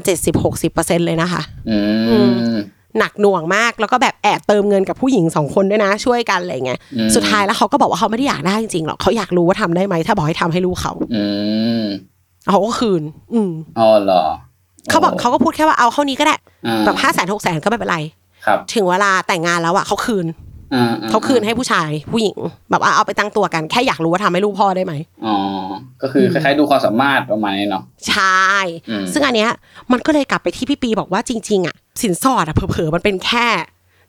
[0.51, 1.77] 70-60%เลยนะคะอื
[2.09, 2.31] อืม
[2.99, 11.23] หนักหน่วงมากแล้วก็แบบแอบเติมเงินกับผู้หญิงสองคนด้วยนะช่วยกันอะไรเงี้ยอืมสุดท้ายแล้วเขาก็บอกว่าเขาไม่ได้อยากได้จริงๆหรอกเขาอยากรู้ว่าทำได้ไหมถ้าบอกให้ทำให้ลูกเขาอื
[11.81, 11.83] ม
[12.49, 13.03] เขาก็คืน
[13.33, 14.23] อืมอ๋อเหรอ
[14.89, 16.35] เขาบอกเขาก็พูดแค่ว่าเอาเข้านี้ก็ได้
[16.67, 17.97] อ่าแบบห้าแสนหกแสนก็ไม่เป็นไร
[18.45, 20.48] ครับ ถึงเวลาแต่งงานแล้วอะเขาคืนอ่าๆ
[21.09, 22.37] เขาคืนให้ผู้ชายผู้หญิง
[22.69, 24.93] แบบว่าเอาไปตั้งตัวกันแค่อยากรู้ว่าทำให้ลูกพ่อได้ไหม
[25.25, 25.35] อ๋อ
[26.01, 28.49] ก็คือคล้ายๆดูความสามารถประมาณนี้เนาะใช่
[28.89, 29.51] อืมซึ่งอันเนี้ย
[29.91, 33.47] มันก็เลยกลับไปที่พี่ปีบอกว่าจริง ๆอะสินสอดอะเผลอๆมันเป็นแค่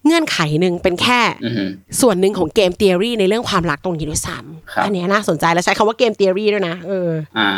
[0.07, 1.65] เงื่อนไขหนึ่งเป็นแค่อือฮึ
[2.01, 4.37] ส่วนหนึ่งของเกม t ท o รีในเรื่องความรักตรงนี้ด้วยซ้
[4.73, 7.49] ครับำอันเนี้ยน่าสนใจแล้วใช้คำว่าเกม t ท o รีด้วยนะเอออ่า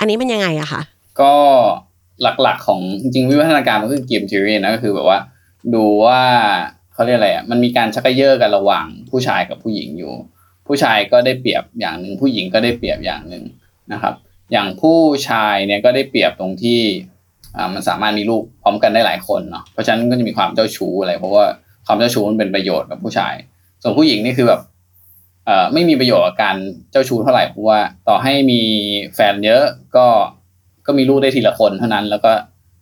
[0.00, 0.80] อันนี้มันยังไงอะคะ
[1.20, 1.32] ก็
[2.22, 5.18] หลักๆของจริงๆวิวัฒนาการมันคือเกมทีรีนะก็คือแบบว่า
[5.74, 6.20] ดูว่า
[6.94, 10.12] เขาเรียกอะไรอะมันมีการชักกระเยอะกันระหว่างผู้ชายกับผู้หญิงอยู่
[10.66, 13.44] ผู้ชายก็ได้เปรียบอย่างหนึ่งผู้หญิงก็ได้เปรียบอย่างหนึ่ง
[13.92, 14.14] นะครับ
[14.52, 16.80] อย่างผู้ชายเนี่ยก็ได้เปรียบตรงที่
[17.56, 21.44] อ่ามันสามารถมีลูกพร้อมกันได้หลายคนเนาะเพราะฉะนั้นก็จะมีความเจ้าชู้อะไรเพราะว่า
[21.86, 23.34] ความเจ้าชู้มันเป็นประโยชน์กับผู้ชาย
[23.82, 24.60] ส่วนผู้หญิงนี่คือแบบ
[25.46, 26.56] เอ่อไม่มีประโยชน์กับการ
[26.90, 28.62] เจ้าชู้เท่าไหร่เพราะว่าต่อให้มี
[29.14, 29.62] แฟนเยอะ
[29.96, 30.06] ก็
[30.86, 32.32] ก็มีลูกได้ทีละคนเท่านั้น แล้วก็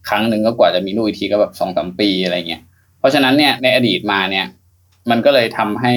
[0.09, 2.63] ครั้งหนึ่งก็กว่าจะมีลูกอีกทีก็แบบสองสามปีอะไรเงี้ย
[3.01, 4.47] เพราะฉะนั้นเนี่ยในอดีตมาเนี่ย
[5.11, 5.95] มันก็เลยทำให้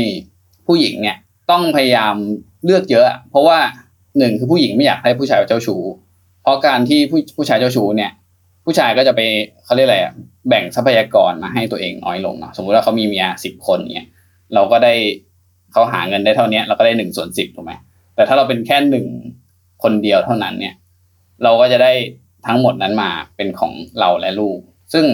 [0.68, 1.18] ผู้หญิงเนี่ย
[1.52, 2.16] ต้องพยายาม
[2.66, 3.60] เลือกเยอะ เพราะว่า
[4.18, 5.82] หนึ่งคือผู้หญิงไม่อยากให้ผู้ชายเจ้าชู้
[6.42, 8.12] เพราะการที่ผู้ผู้ชายเจ้าชู้เนี่ย
[8.66, 9.22] ผู้ชายก็จะไป
[9.66, 10.14] เขาเรียกอะไรอะ
[10.50, 14.08] แบ่งทรัพยากรมาให้ตัวเองน้อยลงเนาะสมมุติว่าเขามีเมียสิบคนเนี่ย
[14.54, 14.94] เราก็ได้
[15.72, 17.74] เขาหาเงินได้เท่านี้เราก็ได้หนึ่งส่วนสิบถูกไหม
[18.16, 19.08] แต่ถ้าเราเป็นแค่หนึ่ง
[19.84, 20.76] คนเดียวเท่านั้นเนี่ย
[21.44, 21.92] เราก็จะได้
[22.48, 24.58] ทั้งหมดนั้นมาเป็นของเราและลูก
[24.94, 25.06] ซึ่ง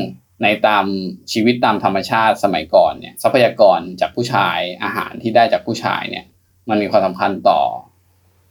[0.44, 0.86] ในตาม
[1.32, 6.26] ชีวิตตามธรรมชาติสมัยก่อนเนี่ยทรัพยากรจากผู้ชายอาหารที่ได้จากผู้ชายเนี่ย
[6.70, 7.62] มันมีความสำคัญต่อ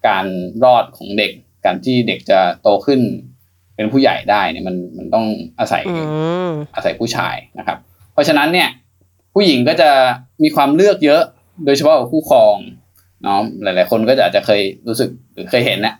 [0.08, 0.26] การ
[0.64, 1.32] รอดของเด็ก
[1.64, 3.00] การที่เด็กจะโตขึ้น
[3.76, 5.26] เป็นผู้ใหญ่ได้เนี่ยมันมันต้อง
[5.58, 5.94] อาศัยอื
[6.48, 7.78] มอาศัยผู้ชายนะครับ
[8.12, 8.68] เพราะฉะนั้นเนี่ย
[9.34, 9.90] ผู้หญิงก็จะ
[10.42, 11.22] มีความเลือกเยอะ
[11.64, 12.56] โดยเฉพาะกับคู่ครอง
[13.22, 15.94] เนาะหลาย ๆ คนก็จะอาจจะเคยรู้สึกหรือเคยเห็นนะ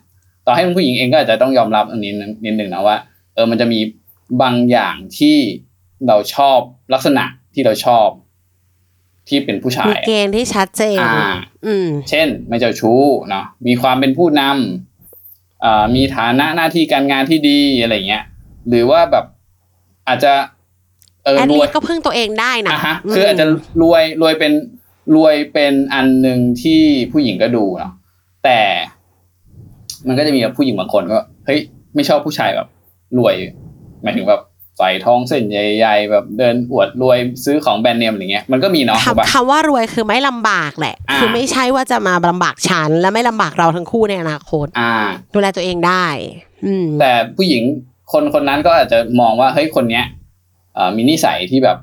[0.46, 2.12] ต่อให้เป็นผู้หญิงเองก็อาจจะต้องยอมรับอันนี้
[2.44, 2.96] นิดนึงนะว่า
[3.34, 3.80] เออมันจะมี
[4.42, 5.36] บางอย่างที่
[6.06, 6.58] เราชอบ
[6.94, 7.24] ลักษณะ
[7.54, 8.08] ที่เราชอบ
[9.28, 11.30] ที่เป็นผู้ชามียอะเกณฑ์ที่ชัดเจนอ่า
[11.66, 18.24] อืมเช่น ไม่เจ้าชู้เนาะมีความเป็นผู้นำอ่ามีฐานะหน้าที่การงานที่ดีอะไรเงี้ย
[18.68, 19.24] หรือว่าแบบ
[20.08, 20.32] อาจจะ
[21.24, 23.46] เออแอดรลีวยก็พึ่งตัวเองได้นะอะฮะคืออาจจะ
[23.82, 24.52] รวยรวยเป็น
[25.16, 26.80] รวยเป็นอันหนึ่งที่
[27.12, 27.92] ผู้หญิงก็ดูเนาะ
[28.44, 28.60] แต่
[30.06, 31.60] มันก็จะมีแบบผู้หญิงบางคนก็เฮ้ย
[31.94, 32.68] ไม่ชอบผู้ชายแบบ
[33.18, 33.34] รวย
[34.02, 34.40] หมายถึงแบบ
[34.78, 44.92] ใส่ทองเส้นใหญ่ๆ แบบเดินอวดรวยซื้อของแบรนด์เนมอะไรเงี้ยมันก็มีเนาะถูกปะคำคำว่ารวยคือไม่ลำบากแหละอ่าคือไม่ใช่ว่าจะมาลำบากฉัน และไม่ลำบากเราทั้งคู่ในอนาคตอ่า
[45.34, 46.06] ดูแลตัวเองได้
[46.64, 47.62] อืมแต่ผู้หญิง
[48.12, 50.04] คนคนนั้นก็อาจจะมองว่าเฮ้ยคนเนี้ย
[50.74, 51.78] เอ่อมีนิสัยที่แบบ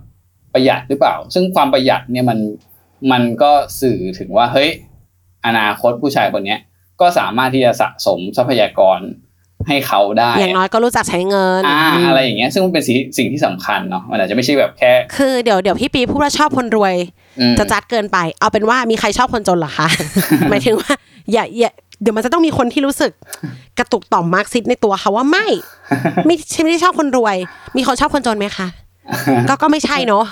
[0.54, 2.40] ประหยัดหรือเปล่า ซึ่งความประหยัดเนี่ยมัน
[3.12, 4.70] มันก็สื่อถึงว่าเฮ้ย
[5.46, 6.60] อนาคตผู้ชายคนเนี้ย
[7.02, 9.00] ก็สามารถที่จะสะสมทรัพยากร
[9.68, 16.96] ให้เขาได้ อย่างน้อยก็รู้จักใช้เงินอ่าอืมอะไรอย่างเงี้ยซึ่งมันเป็นสิ่งสิ่งที่สำคัญเนาะมันอาจจะไม่ใช่แบบแค่ คือเดี๋ยวเดี๋ยวพี่ปีพูดว่าชอบคนรวย
[17.40, 19.88] อืมจะจัดเกินไป เอาเป็นว่ามีใครชอบคนจนเหรอคะ
[20.50, 20.92] หมายถึงว่า
[21.34, 23.12] อย่าอย่าเดี๋ยวมันจะต้องมีคนที่รู้สึก
[23.80, 25.46] กระตุกต่อมมาร์กซิสต์ในตัวเขาว่าไม่
[26.26, 27.36] ไม่ใช่ไม่ได้ชอบคนรวย
[27.78, 28.68] มีคนชอบคนจนไหมคะ
[29.50, 30.24] ก็ก็ไม่ใช่เนาะ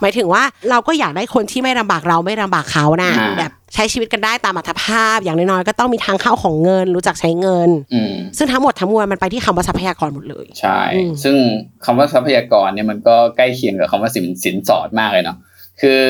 [0.00, 11.36] หมายถึงว่าเราก็อยากได้คนที่ไม่ลำบากเราไม่ลำบากเขานะอ่าแบบใช้ชีวิตกันได้ตามอัตภาพ อย่างน้อยๆก็ต้องมีทางเข้าของเงิน รู้จักใช้เงินอืมซึ่งทั้งหมดทั้งมวลมันไปที่คำว่าทรัพยากรหมดเลย ใช่อืมซึ่ง
[11.84, 15.36] คำว่าทรัพยากรเนี่ยมันก็ใกล้เคียงกับคำว่าสินสินสอดมากเลยเนาะ
[15.80, 16.00] คือ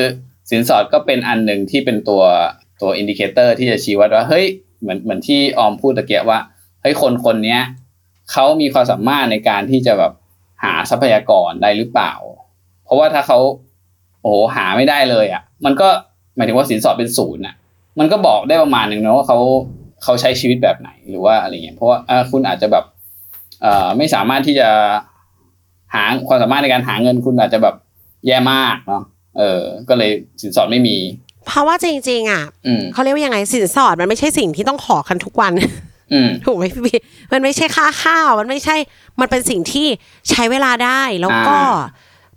[0.49, 2.23] สินสอดก็เป็นอันหนึ่งที่เป็นตัว
[2.81, 4.45] ตัว indicator ที่จะชี้วัดว่าเฮ้ย
[4.81, 6.39] เหมือนเหมือนที่ออมพูดตะกี้ว่า
[6.81, 7.61] เฮ้ยคนคนเนี้ย
[8.31, 10.11] เขามีความสามารถในการที่จะแบบ
[10.63, 12.13] หาทรัพยากรได้หรือเปล่า
[12.85, 13.39] เพราะว่าถ้าเขา
[14.21, 15.87] โอ้โหหาไม่ได้เลย อะ มันก็
[16.35, 17.55] หมายถึงว่าสินสอดเป็นศูนย์อะ
[17.99, 19.39] มันก็บอกได้ประมาณหนึ่งนะว่าเขา
[20.03, 22.85] เขาใช้ชีวิตแบบไหนหรือว่าอะไรเงี้ยเพราะว่าอ่าคุณอาจจะแบบ
[23.61, 24.69] เอ่อไม่สามารถที่จะ
[25.93, 27.75] หาความสามารถในการหาเงินคุณอาจจะแบบ
[28.27, 29.03] แย่มากเนาะ
[29.37, 30.97] เออ ก็เลยสินสอดไม่มี
[31.47, 35.71] เพราะว่าจริง ๆ อะอืมเขาเรียกว่ายังไงสินสอดมันไม่ใช่สิ่งที่ต้องขอกันทุกวันอืม
[36.45, 36.95] ถูกไหมพี่บี
[37.31, 38.75] มันไม่ใช่ค่าข้าว มันไม่ใช่
[39.19, 39.87] มันเป็นสิ่งที่
[40.29, 41.79] ใช้เวลาได้แล้วก็อ่า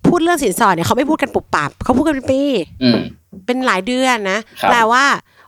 [0.06, 2.42] พูดเรื่องสินสอดเนี่ยเขาไม่พูดกันปุบปับเขาพูดกันเป็นปี
[2.82, 2.98] อืม
[3.46, 5.04] เป็นหลายเดือนนะครับแปลว่า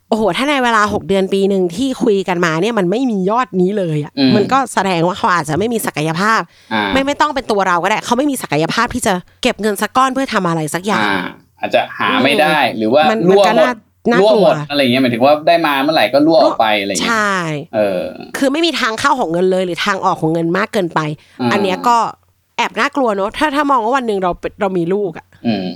[0.09, 6.41] โอ้โห ถ้าในเวลาหกเดือนปีหนึ่งที่คุยกันมาเนี่ยมันไม่มียอดนี้เลยอะอืมมันก็แสดงว่าเขาอาจจะไม่มีศักยภาพ
[6.73, 11.23] อ่าไม่ไม่ต้องเป็นตัวเราก็ได้เขาไม่มีศักยภาพที่จะเก็บเงินสักก้อนเพื่อทำอะไรสักอย่างอ่า
[11.61, 13.77] อาจจะหาไม่ได้หรือว่ามนรั่วมันก็หมน่าด
[14.11, 18.03] น่ารั่วกลัหวมดอะไรอย่างเงี้ยหมายถึงว่าได้มาเมื่อไหร่ก็รั่วออกไปอะไรอย่างใชเงี้ย่เออ
[18.37, 21.01] คือไม่มีทางเข้าของเงินเลย หรือทางออกของเงินมากเกินไป
[21.41, 21.97] อืมอันเนี้ยก็
[22.57, 25.67] แอบน่ากลัวเนอะถ้าถ้ามองว่าวันหนึ่งเราเป็นเรามีลูกอะอืม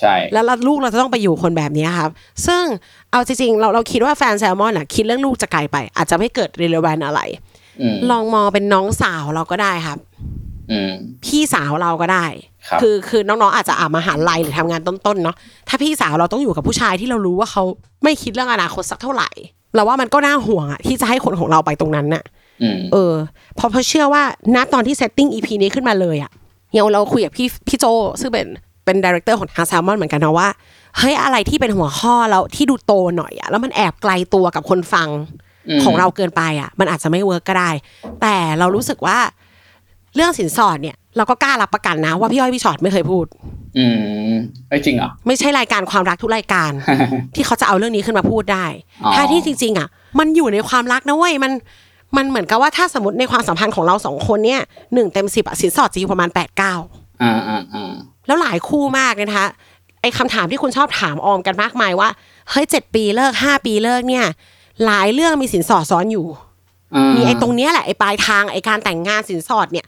[0.00, 2.10] ใช่ แล้วเราลูกเราจะต้องไปอยู่คนแบบเนี้ยครับ
[2.46, 2.62] ซึ่ง
[3.10, 7.20] เอาจริงๆเราเราคิดว่าแฟนแซลมอนอะคิดเรื่องลูกจะไกลไป อาจจะไม่เกิดเรเลวันอะไร
[7.80, 10.41] อืมลองมองเป็นน้องสาวเราก็ได้ครับอืม
[11.24, 12.26] พี่สาวเราก็ได้
[12.68, 15.36] ครับคือคือน้องๆอาจจะอ่ามหาลัยหรือทำงานต้นๆเนาะ
[15.68, 17.62] ถ้าพี่สาวเราต้องอยู่กับผู้ชายที่เรารู้ว่าเขา
[18.02, 19.30] ไม่คิดเรื่องอนาคตสักเท่าไหร่
[19.74, 22.24] เราว่ามันก็น่าห่วงอะที่จะให้คนของเราไปตรงนั้นน่ะ
[22.62, 23.14] อืมเออ
[23.56, 24.22] เพราะเพราะเชื่อว่า
[24.54, 26.30] ณตอนที่ setting EP นี้ขึ้นมาเลยอะ
[26.72, 27.84] อย่างเราคุยกับพี่พี่โจ
[28.20, 28.46] ซึ่งเป็น
[28.84, 30.48] เป็น director ของทางแซลมอนเหมือนกันนะว่า
[30.98, 35.08] เฮ้ยอะไรที่เป็นหัวข้อแล้วที่ดูโตหน่อยอะแล้วมันแอบไกลตัวกับคนฟัง
[35.68, 37.70] อืมของเราเกินไปอะมันอาจจะไม่ work ก็ได้
[38.22, 39.18] แต่เรารู้สึกว่า
[40.14, 43.26] เรื่องสินสอดเนี่ยเราก็กล้ารับประกันนะว่าพี่อ้อยพี่ฉอดไม่เคยพูด
[43.78, 43.86] อื
[44.32, 44.34] ม
[44.68, 46.70] เอ้ยจริงเหรอไม่ใช่รายการความรักทุกรายการ
[47.34, 48.66] ที่เขาจะเอาเรื่องนี้ขึ้นมาพูดได้
[49.04, 51.52] อ๋อถ้าที่จริง ๆ อะ มันอยู่ในความรักนะเว้ยมัน
[52.16, 54.60] มันเหมือนกับว่าถ้าสมมติในความสัมพันธ์ของเราสองคนเนี่ย
[54.94, 56.74] หนึ่งเต็มสิบอะสินสอดจะอยู่ประมาณแปดเก้า
[57.22, 57.92] อ่าอ่าอ่า
[58.26, 59.48] แล้วหลายคู่มากเลยนะคะ
[60.00, 62.08] ไอ้คำถามที่คุณชอบถามออมกันมากมายว่า
[62.50, 64.24] เฮ้ยเจ็ดปีเลิกห้าปีเลิกเนี่ย
[64.86, 66.26] หลายเรื่องมีสินสอดซ้อนอยู่
[66.94, 69.86] อ่ามีไอ้ตรงเนี้ยแหละไอ้ปลายทางไอ้การแต่งงานสินสอดเนี่ย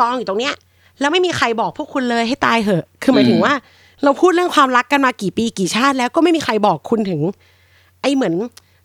[0.00, 0.54] กองอยู่ตรงเนี้ย
[1.00, 3.54] แล้วไม่มีใครบอกพวกคุณเลยให้ตายเหอะ คือหมายถึงว่า
[4.04, 7.20] เราพูดเรื่องความรักกันมากี่ปีกี่ชาติ แล้วก็ไม่มีใครบอกคุณถึง
[8.02, 8.34] ไอ้เหมือน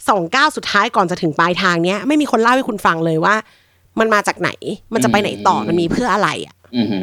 [0.09, 3.35] สองก้าวสุดท้ายก่อนจะถึงปลายทางเนี้ย ไม่มีคนเล่าให้คุณฟังเลยว่า
[3.99, 4.49] มันมาจากไหน
[4.93, 6.99] มันจะไปไหนต่อมันมีเพื่ออะไรอะอืมฮึ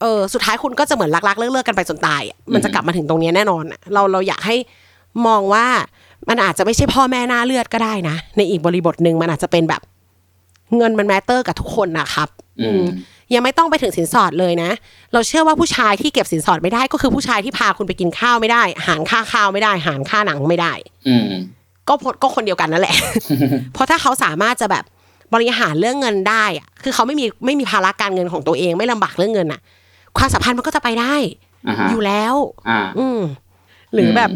[0.00, 4.56] เออสุดท้ายคุณก็จะเหมือนรักๆเลิกๆกันไปจนตายอะมันจะกลับมาถึงตรงเนี้ยแน่นอนอะเราเราอยากให้
[5.26, 5.66] มองว่า
[6.28, 9.82] มันอาจจะไม่ใช่พ่อแม่หน้าเลือดก็ได้นะ ในอีกบริบทหนึ่งมันอาจจะเป็นแบบ
[10.76, 12.28] เงินมันแมตเตอร์กับทุกคนนะครับ
[12.60, 12.84] อือืมม
[13.34, 14.70] ยังไม่ต้องไปถึงสินสอดเลยนะ
[15.12, 20.72] เราเชื่อว่าผู้ชายที่เก็บสินสอดไม่ได้ ก็คือผู้ชายที่พาคุณไปกินข้าวไม่ได้ หารค่าข้าวไม่ได้ หารค่าหนังไม่ได้
[21.08, 21.24] อืม
[21.88, 22.96] ก็พก็คนเดียวกันนั่นแหละ
[23.72, 24.84] เพราะถ้าเขาสามารถจะแบบ
[25.34, 29.60] บริหารเรื่องเงินได้อะคือเขาไม่มีไม่มีภาระการเงินของตัวเองไม่ลำบากเรื่องเงินอะ
[30.18, 31.14] ความสัมพันธ์มันก็จะไปได้
[31.68, 32.34] อ่าฮะอยู่แล้ว
[32.68, 33.20] อ่าอืม
[33.94, 34.30] หรืออมแบบ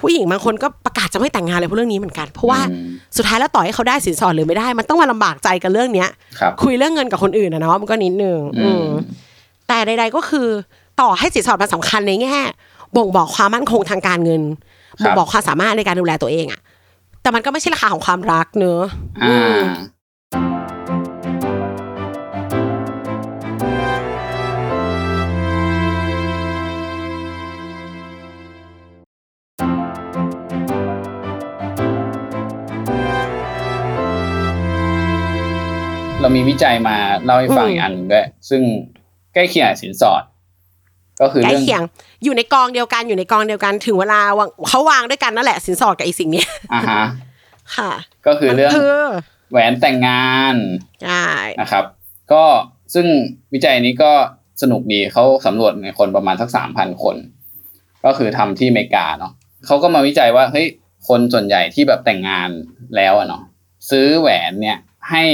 [0.00, 6.08] ผู้หญิงบางคนก็ประกาศจะไม่แต่งงานเลยเพราะเรื่องนี้เหมือนกัน เพราะว่าอืมสุดท้ายแล้วต่อให้เขาได้สินสอดหรือไม่ได้ มันต้องมาลำบากใจกันเรื่องเนี้ย
[6.40, 8.88] ครับคุยเรื่องเงินกับคนอื่นนะเนาะมันก็นิดนึงอือืมม
[9.68, 10.48] แต่ใดๆก็คือ
[11.00, 12.36] ต่อให้สินสอดมันสำคัญในแง่
[12.96, 14.42] บ่งบอกความมั่นคงทางการเงิน
[15.02, 16.60] บ่งบอกความสามารถในการดูแลตัวเองอะ
[17.22, 18.82] แต่มันก็ไม่ใช่ราคาของความรักเนอะ
[36.28, 38.62] เรามีวิจัยมาเล่าให้ฟังอืมอีกอันหนึ่งด้วยซึ่ง
[39.34, 40.22] ใกล้เคียงกับสินสอด
[41.20, 41.82] ก็คือใกล้เรื่องเคียง
[42.24, 47.02] อยู่ในกองเดียวกันอยู่ในกองเดียวกันถึงเวลาวางเขาวางด้วยกันนั่นแหละสินสอดกับไอ้สิ่งเนี้ยอ่าฮะ
[47.76, 47.90] ค่ะ
[48.26, 48.98] ก็คือเรื่องมันคือ
[49.50, 50.54] แหวนแต่งงาน
[51.04, 51.26] ใช่
[51.60, 51.84] นะครับ
[52.32, 52.44] ก็
[52.94, 53.06] ซึ่ง
[53.54, 54.12] วิจัยนี้ก็
[54.62, 57.16] สนุกดีเขาสำรวจในคนประมาณสักสามพันคน
[58.04, 59.32] ก็คือทำที่อเมริกาเนาะ
[59.66, 60.66] เขาก็มาวิจัยว่าเฮ้ย
[61.08, 62.48] คนส่วนใหญ่ที่แบบแต่งงาน
[62.96, 63.42] แล้วอะเนาะ
[63.90, 64.78] ซื้อแหวนเนี่ย
[65.10, 65.24] ให้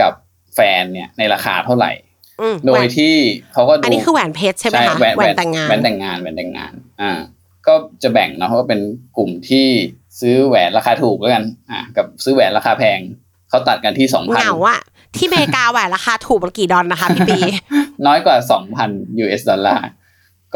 [0.00, 0.12] กับ
[0.54, 1.92] แฟนเนี่ยในราคาเท่าไหร่
[2.40, 3.14] อืมโดยที่
[3.52, 7.12] เขาก็ดูอันนี้คือแหวนเพชรใช่ไหมคะแหวนแหวนแต่งงานแหวนแต่งงานแหวนแต่งงาน อ่า
[7.66, 8.80] ก็จะแบ่งเนาะเพราะว่าเป็น
[9.16, 9.66] กลุ่มที่
[10.20, 12.98] ซื้อแหวนราคาถูกแล้วกัน อ่ากับซื้อแหวนราคาแพง
[13.48, 14.80] เขาตัดกันที่สองพันเหงาอะ
[15.16, 17.38] ที่อเมริกาแหวนราคาถูกมันกี่ดอลนะคะพี่ปี
[18.06, 18.90] น้อยกว่าสองพัน
[19.22, 19.88] US ดอลลาร์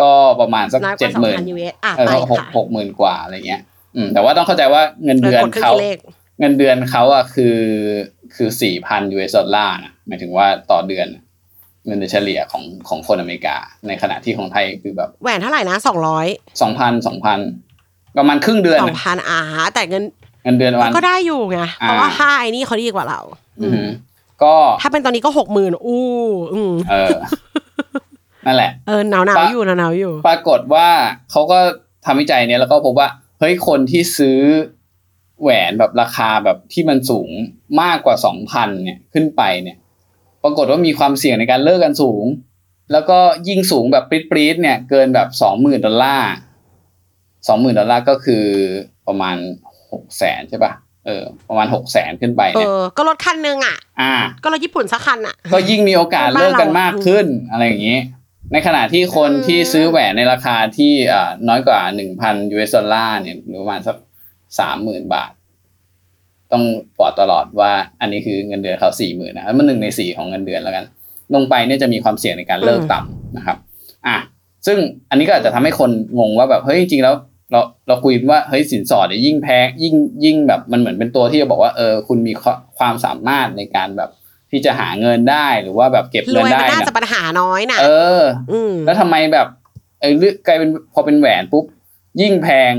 [0.00, 3.60] ก็ประมาณสักน้อยกเจ็ว่าดสองหมื่นพันยูเอสอะเออไปหกค่ะหกหมื่นกว่าอะไรเงี้ย
[3.96, 5.72] อืมแต่ว่าต้องเข้าใจว่าเงินเดือนกดครึ่งเขา
[6.38, 7.58] เลขเงินเดือนเขาอะคือ
[8.34, 11.06] คือสี่พัน US ดอลลาร์นะหมายถึงว่าต่อเดือน
[11.86, 13.56] เงินเดือนเฉลี่ยของของคนอเมริกา
[13.88, 16.26] ในขณะที่ของไทยคือแบบแหวนเท่าไหร่นะสองร้อย
[16.62, 17.38] สองพันสองพัน
[18.18, 19.38] ประมาณครึ่งเดือนสองอะพันอ่า
[19.74, 20.04] แต่เงิน
[20.44, 23.20] เงินเดือนวันก็ได้อยู่ไงเพราะว่าอ่าค่าไอ้นี่เขาดีกว่าเรา
[23.60, 23.88] อือหือ
[24.42, 26.04] ก็ถ้าเป็นตอนนี้ก็หกหมื่นอู้
[26.54, 27.16] อืมเออ
[28.46, 30.88] นั่นแหละเออหนาวหนาวปะอยู่หนาวหนาวอยู่ ปรากฏว่า
[31.30, 31.58] เขาก็
[32.04, 33.08] ทำวิจัยเนี้ยแล้วก็พบว่า
[33.40, 34.38] เฮ้ยคนที่ซื้อ
[35.42, 37.30] แหวนแบบราคาแบบที่มันสูง
[37.82, 39.76] มากกว่าสองพันเนี่ยขึ้นไปเนี่ย
[40.42, 42.24] ปรากฏว่ามีความเสี่ยงในการเลิกกันสูง
[42.92, 46.32] แล้วก็ยิ่งสูงแบบปรี๊ดๆเนี่ย เกินแบบสองหมื่นดอลลาร์
[47.48, 48.44] สองหมื่นดอลลาร์ก็คือ
[49.08, 49.36] ประมาณ
[49.92, 50.72] หกแสนใช่ปะ
[51.06, 57.98] เออประมาณหกแสนขึ้นไปเอเนี่ยอก็รถคันหนึงอะ อ่า ก็รถญี่ปุ่นสักคันอะ ก็ยิ่งมีโอกาสบ้านเลิกกันเรามมากขึ้นอะไรอย่างนี้
[58.52, 63.96] ในขณะที่คนอืมที่ซื้อแหวนในราคาที่อ่าน้อยกว่าหนึ่งพัน US ดอลลาร์เนี่ยหรือประมาณสัก
[64.58, 65.32] สามหมื่นบาท
[66.52, 66.64] ต้อง
[66.98, 70.84] บอกตลอดว่าอันนี้คือเงินเดือนเขาสี่หมื่นนะมันหนึ่งในสี่ของเงินเดือนแล้วกัน
[71.34, 73.56] ลงไปเนี่ยจะมีความเสี่ยงในการเลิกต่ำนะครับ
[74.06, 74.16] อะ
[74.66, 74.78] ซึ่ง
[75.10, 77.14] อันนี้ก็อาจจะทำให้คนงงว่าแบบเฮ้ยจริงๆแล้ว
[77.52, 84.10] เราเราคุยว่าเฮ้ยสินสอดเนี่ยยิ่งแพงยิ่งยิ่งแบบมันเหมือนเป็นตัวที่จะบอกว่าเออคุณมีควความสามารถในการแบบ
[84.50, 89.46] ที่จะหาเงินได้หรือว่าแบบเก็บรเงินวยได้มันน่านะจะปัญหาน้อยนะเอออืมแล้วทำไมแบบ
[90.00, 91.64] ไอ้เรื่องกลายเป็นพอเป็นแหวนปุ๊บ
[92.20, 92.72] ยิ่งแพง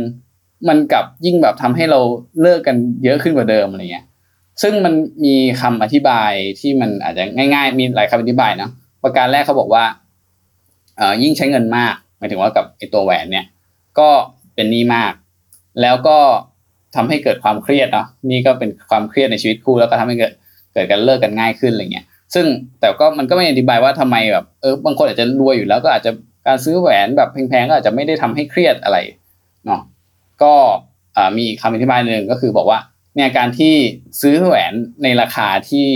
[0.68, 2.00] มันกลับยิ่งแบบทำให้เรา
[2.42, 4.06] เลิกกันเยอะขึ้นกว่าเดิมอะไรเงี้ย
[4.62, 4.94] ซึ่งมัน
[5.26, 8.70] มีคำอธิบายที่มันอาจจะง่าย ๆ มีหลายคำอธิบายนะ
[9.04, 9.84] ประการแรกเขาบอกว่า
[10.98, 13.46] เอ่อยิ่งใช้เงินมากหมายถึงว่ากับไอตัวแหวนเนี่ย
[14.00, 14.10] ก็
[14.56, 15.14] เป็นหนี้มาก
[15.82, 16.18] แล้วก็
[16.96, 20.34] ทำให้เกิดความเครียดเนาะนี่ก็เป็นความเครียดในชีวิตคู่แล้วก็ทำให้เกิด
[20.74, 22.46] เกิดการเลิกกันง่ายขึ้นอะไรเงี้ย ซึ่ง
[22.80, 26.12] แต่ก็มันก็ไม่อธิบายว่าทำไมแบบเออบางคนอาจจะรวยอยู่แล้วก็อาจจะ
[26.48, 28.98] การซื้อแหวนแบบแพงๆก็อาจจะไม่ได้ทำให้เครียดอะไร
[29.66, 29.82] เนาะ
[30.44, 30.54] ก็
[31.38, 32.80] มีคำอธิบายหนึ่งก็คือบอกว่า
[33.16, 33.74] เนี่ยการที่
[34.22, 34.74] ซื้อแหวน
[35.04, 35.88] ในราคาที่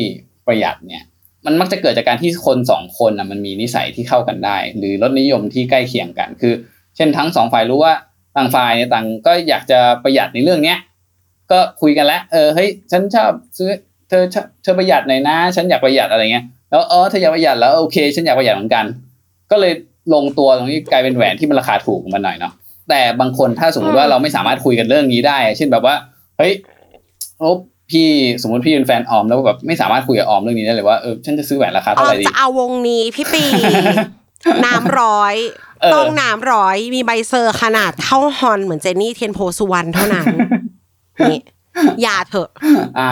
[0.47, 1.03] ประหยัดเนี่ย
[1.45, 6.53] มันมักจะเกิดจากการที่คนสองคนนะมันมีนิสัยที่เข้ากันได้ หรือรสนิยมที่ใกล้เคียงกัน คือ
[6.95, 7.93] เช่นทั้งสองฝ่ายรู้ว่า
[8.37, 10.77] ต่างฝ่ายเนี่ยต่างก็อยากจะประหยัดในเรื่องเนี้ย
[11.51, 13.69] ก็คุยกันแล้ว เออเฮ้ยฉันชอบซื้อ
[14.09, 18.85] เธอชอบเธอประหยัดหน่อยนะ ฉันอยากประหยัดอะไรเงี้ยแล้วเออเธออยากประหยัดแล้วโอเค ฉันอยากประหยัดเหมือนกัน
[19.51, 19.73] ก็เลย
[20.13, 22.53] ลงตัวตรงนี้กลายเป็นแหวนที่มันราคาถูกมาหน่อยเนาะ
[22.89, 25.95] แต่บางคนถ้าสมมติว่าเราไม่สามารถคุยกันเรื่องนี้ได้ เช่นแบบว่า
[26.37, 26.53] เฮ้ย
[27.39, 27.51] โอ้
[27.91, 28.07] พี่
[28.41, 33.43] สมมติพี่เป็นแฟนออมแล้วแบบไม่สามารถคุยกับออมเรื่องนี้ได้เลยว่าเออฉันจะซื้อแหวนราคาอเท่าอไหมร่ดีจะเอาวงนี้พี่ปี
[34.65, 35.35] น้ำร้อย
[35.81, 40.25] เออต้องน้ำร้อยมีใบเซอร์ขนาดเท่าฮอนเหมือนเจนนี่เทียนโพสุวรรณเท่านั้น
[41.29, 41.39] นี่
[42.01, 42.49] อย่าเถอะ
[42.99, 43.09] อ่า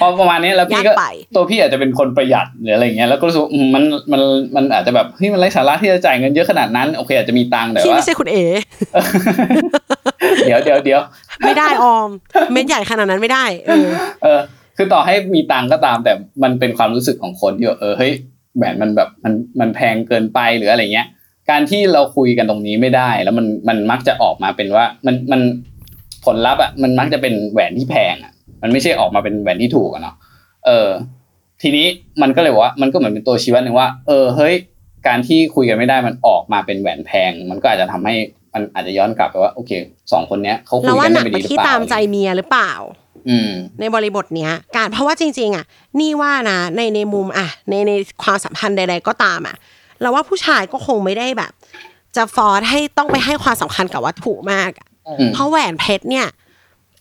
[0.00, 4.22] พอประมาณนี้แล้วพี่ก็ยากไปตัวพี่อาจจะเป็นคนประหยัดหรืออะไรเงี้ยแล้วก็รู้สึกว่าอืมมันมัน
[4.56, 8.36] มันอาจจะแบบเฮ้ยมันไร้สาระที่จะจ่ายเงินเยอะขนาดนั้นโอเคอาจจะมีตังค์แต่ที่ว่าไม่ใช่คุณเอ
[10.46, 11.00] เดี๋ยวเดี๋ยวเดี๋ยว
[11.44, 12.08] ไม่ได้ออม
[12.52, 13.86] เม็ดใหญ่ขนาดนั้นไม่ได้เออ
[14.22, 14.40] เออ
[14.76, 18.12] คือต่อให้มีตังค์ก็ตาม แต่มันเป็นความรู้สึกของคนที่ว่าเออเฮ้ย
[18.56, 21.06] แหวนมันแบบมันมันแพงเกินไปหรืออะไรเงี้ย
[21.50, 25.40] การที่เราคุยกันตรงนี้ไม่ได้ แล้วมันมันมักจะออกมาเป็นว่ามันมัน
[26.24, 28.32] ผลลัพธ์อะมันมักจะเป็นแหวนที่แพงอะ
[28.62, 30.16] มันไม่ใช่ออกมาเป็นแหวนที่ถูกอะเนาะ
[30.66, 30.88] เออ
[31.62, 31.86] ทีนี้
[32.22, 34.54] มันก็เลยบอกว่ามันก็เหมือนเป็นตัวชี้วัดหนึ่งว่า เออเฮ้ย
[35.06, 38.14] การที่คุยกันไม่ได้มันออกมาเป็นแหวนแพง มันก็อาจจะทำให้
[38.54, 39.70] มันอาจจะย้อนกลับไปว่าโอเค
[40.12, 42.72] สองคนเนี้ยเขาคุเรายว่ากันหนัได้กไม่ไปดีหรือที่เปล่าตามใจเมียหรือเปล่า
[43.28, 45.64] อืมในบริบทเนี้ย การเพราะว่าจริง ๆ อะ
[46.00, 49.56] นี่ว่านะในในมุมอะ ในในความสัมพันธ์ใด ๆ ก็ตามอะ
[50.00, 51.52] เราว่าผู้ชายก็คงไม่ได้แบบ
[52.16, 54.91] จะฟอร์สให้ต้องไปให้ความสำคัญกับวัตถุมากอะอืม
[55.34, 56.26] เพราะแหวนเพชรเนี่ย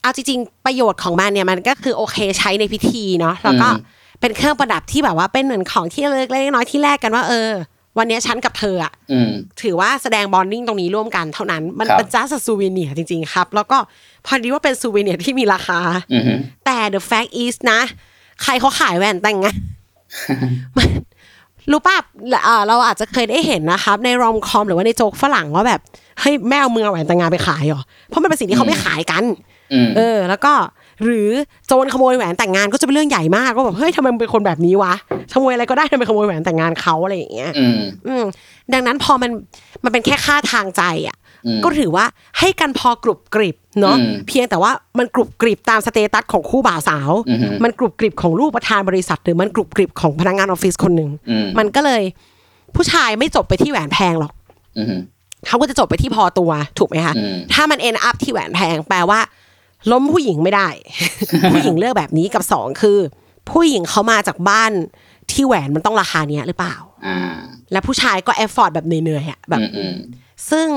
[0.01, 7.51] เอาจริงๆ ประโยชน์ของมันเนี่ยมันก็คือโอเคใช้ในพิธีเนาะแล้วก็อืมเป็นเครื่องประดับที่แบบว่าเป็นเหมือนของที่เล็กๆน้อยๆที่แลกกันว่าเออ
[7.97, 9.29] วันเนี้ยฉันกับเธออะอืม
[9.61, 13.77] ถือว่าแสดง bonding ตรงนี้ร่วมกันเท่านั้น มันครับเป็นจ้าส souvenir จริง ๆ ครับ แล้วก็
[14.25, 15.79] พอดีว่าเป็นซูเวเนียที่มีราคา
[16.13, 16.23] อืม
[16.65, 17.79] แต่ the fact is นะ
[18.43, 19.57] ใครเขาขายแหวนแต่งงาน
[20.77, 20.89] มัน
[21.71, 21.97] รู้ป่ะ
[22.45, 25.81] เอ่อเราอาจจะเคยได้เห็นนะครับ ใน rom-com หรือว่าในโจ๊กฝรั่งว่าแบบ
[26.21, 29.23] เฮ้ยแม่เอามือเอาแหวนแต่งงานไปขายเหรอเพราะมันเป็นสิ่งที่เขาไม่ขายกัน
[29.73, 30.53] อืมเออ แล้วก็
[31.03, 31.29] หรือ
[31.67, 34.93] โจรขโมยแหวนแต่งงานก็จะเป็นเรื่องใหญ่มากว่าแบบเฮ้ยทำไมมึงเป็นคนแบบนี้วะ
[35.33, 38.23] ขโมยอะไรก็ได้ทำไมขโมยแหวนแต่งงานเขาอะไรอย่างเงี้ยอืมอืม
[38.73, 39.31] ดังนั้นพอมัน
[39.83, 42.05] มันเป็นแค่ค่าทางใจอะอืมก็ถือว่า
[42.39, 52.01] ให้กันพอกรุบกริบเนาะอืมเพียงแต่ว่ามันกรุบกริบตาม status ของคู่บ่าวสาวอือฮึมันกรุบกริบของลูกประธานบริษัท หรือมันกรุบกริบของพนักงานออฟฟิศคนหนึ่งอืมมันก็เลย
[52.75, 54.31] ผู้ชายไม่จบไปที่แหวนแพงหรอก
[54.77, 55.01] อืม
[55.47, 59.19] เขาก็จะจบไปที่พอตัวถูกไหมคะอืมถ้ามัน end up ที่แหวนแพงแปลว่า
[59.91, 60.69] ล้มผู้หญิงไม่ได้
[61.53, 62.97] ผู้หญิงเลือกแบบนี้กับสองคือ
[63.49, 64.71] ผู้หญิงเขามาจากบ้าน
[65.31, 66.75] ที่แหวนมันต้องราคาเนี้ยหรือเปล่า
[67.07, 67.17] อ่า
[67.71, 69.95] และผู้ชายก็ effort แบบเหนื่อยๆอะแบบอืมอืม
[70.49, 70.67] ซึ่ง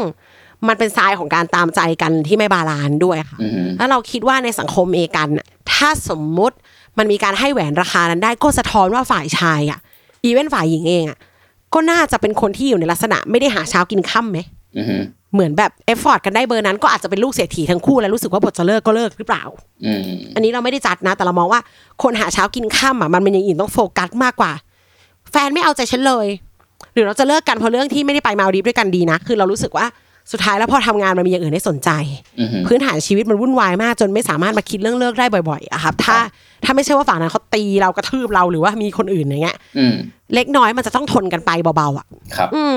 [0.69, 6.57] มันเป็นทรายของการตามใจกันที่ไม่ balance ด้วยค่ะอืมแล้วเราคิดว่าในสังคมเอกันน่ะถ้าสมมุติ
[6.99, 9.79] มันมีการให้แหวนราคานั้นได้ก็สะท้อนว่าฝ่ายชายอะ
[10.25, 11.19] even ฝ่ายหญิงเองอะ
[11.75, 14.39] ก็น่าจะเป็นคนที่อยู่ในลักษณะไม่ได้หาเช้ากินค่ำไหม
[14.79, 15.03] อืม
[15.35, 19.43] เหมือนแบบ effort กันได้เบอร์นั้นก็อาจจะเป็นลูกเศรษฐีทั้งคู่แล้วรู้สึกว่าบทจะเลิกก็เลิกหรือเปล่า
[19.87, 20.03] อืม
[20.35, 21.61] อันนี้เราไม่ได้จัดนะ แต่เรามองว่า
[22.03, 24.53] คนหาเช้ากินข้ามอะมันเป็นอย่างอื่นต้องโฟกัสมากกว่า
[25.31, 26.27] แฟนไม่เอาใจฉันเลย
[26.93, 29.87] หรือเราจะเลิกกันเพราะเรื่องที่ไม่ได้ไปมาลดีฟด้วยกันดีนะ คือเรารู้สึกว่า
[30.33, 31.91] สุดท้ายแล้วพอทำงานมันมีอย่างอื่นให้สนใจ
[32.39, 36.17] อืมพื้นฐานชีวิตมันวุ่นวายมากจนไม่สามารถมาคิดเรื่องเลิกได้บ่อยๆอะครับ ถ้า
[36.65, 39.95] ถ้าไม่ใช่ว่าฝั่งนั้นเขาตีเรากระทืบเราหรือว่ามีคนอื่นอย่างเงี้ยอืม
[40.35, 42.07] เล็กน้อยมันจะต้องทนกันไปเบาๆอะ
[42.37, 42.75] ครับ อืม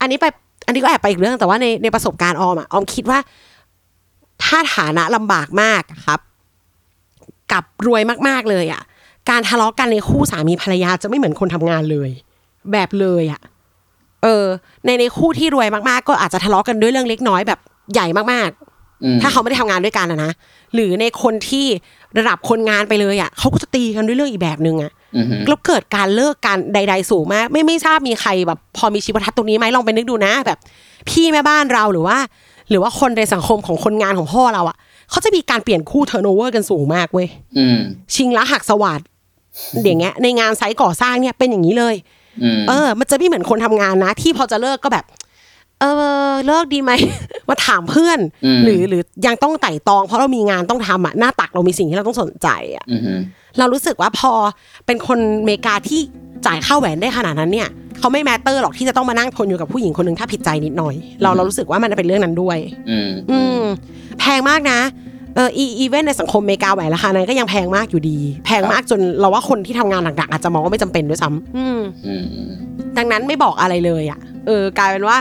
[0.00, 0.24] อันนี้ไป
[0.66, 3.18] อันนี้ก็แอบไปอีกเรื่องแต่ว่าในในประสบการณ์ออมอะออมคิดว่า
[4.44, 6.20] ถ้าฐานะลำบากมากอะครับ
[7.52, 8.82] กับรวยมากๆเลยอะ
[9.30, 12.10] การทะเลาะกันในคู่สามีภรรยาจะไม่เหมือนคนทำงานเลย
[12.72, 14.46] แบบเลยอะเออ
[14.84, 17.60] ในในคู่ที่รวยมากๆ ก็อาจจะทะเลาะกันด้วยเรื่องเล็กน้อยแบบ
[17.92, 18.50] ใหญ่มาก
[19.04, 20.32] อืมๆถ้าเขาไม่ได้ทำงานด้วยกันอะนะ
[20.74, 21.66] หรือในคนที่
[22.18, 30.58] ระดับคนงานไปเลยอะเขาก็จะตีกันด้วยเรื่องอีกแบบนึงอะอืมแล้วเกิดการเลิกกันใด ๆ สูงมาก ไม่ไม่ทราบมีใครแบบ พอมีชีวทัศน์ตรงนี้ไหมลองไปนึกดูนะ แบบ
[31.08, 32.18] พี่แม่บ้านเราหรือว่า
[32.70, 34.76] หรือว่าคนในสังคมของคนงานของพ่อเราอะ
[35.10, 37.78] เขาจะมีการเปลี่ยนคู่ turnover กันสูงมากเว้ยอืม
[38.14, 39.00] ชิงรักหักสวาท
[39.84, 42.25] อย่างเงี้ย ในงาน site ก่อสร้างเนี่ยเป็นอย่างนี้เลยอืม
[42.68, 45.04] เออ มันจะไม่เหมือนคนทำงานนะ ที่พอจะเลิกก็แบบ
[45.80, 45.84] เอ
[46.30, 46.92] อเลิกดีไหม
[47.48, 48.18] มาถามเพื่อน
[48.64, 53.20] หรือหรือยังต้องไตร่ตรอง เพราะเรามีงานต้องทำอะหน้าตักเรามีสิ่งที่เราต้องสนใจอะอืม
[53.58, 54.32] เรารู้สึกว่าพอ
[54.86, 56.00] เป็นคนอเมริกาที่
[56.46, 57.68] จ่ายค่าแหวนได้ขนาดนั้นเนี่ย
[57.98, 62.58] เขาไม่ matter หรอกที่จะต้องมานั่งทนอยู่กับผู้หญิงคนหนึ่งถ้าผิดใจนิดหน่อย เราเรารู้สึกว่ามันเป็นเรื่องนั้นด้วย
[62.90, 63.60] อืมอืม
[64.18, 64.78] แพงมากนะ
[65.36, 72.50] เอออีอีเวนต์ในสังคมอเมริกาแหวนราคานั้นก็ยังแพงมากอยู่ดี แพงมากจนเราว่าคนที่ทำงานหนักๆอาจจะมองว่าไม่จำเป็นด้วยซ้ำอืมอืมอืม
[72.96, 75.16] ดังนั้นไม่บอกอะไรเลยอะเออกลายเป็นว่า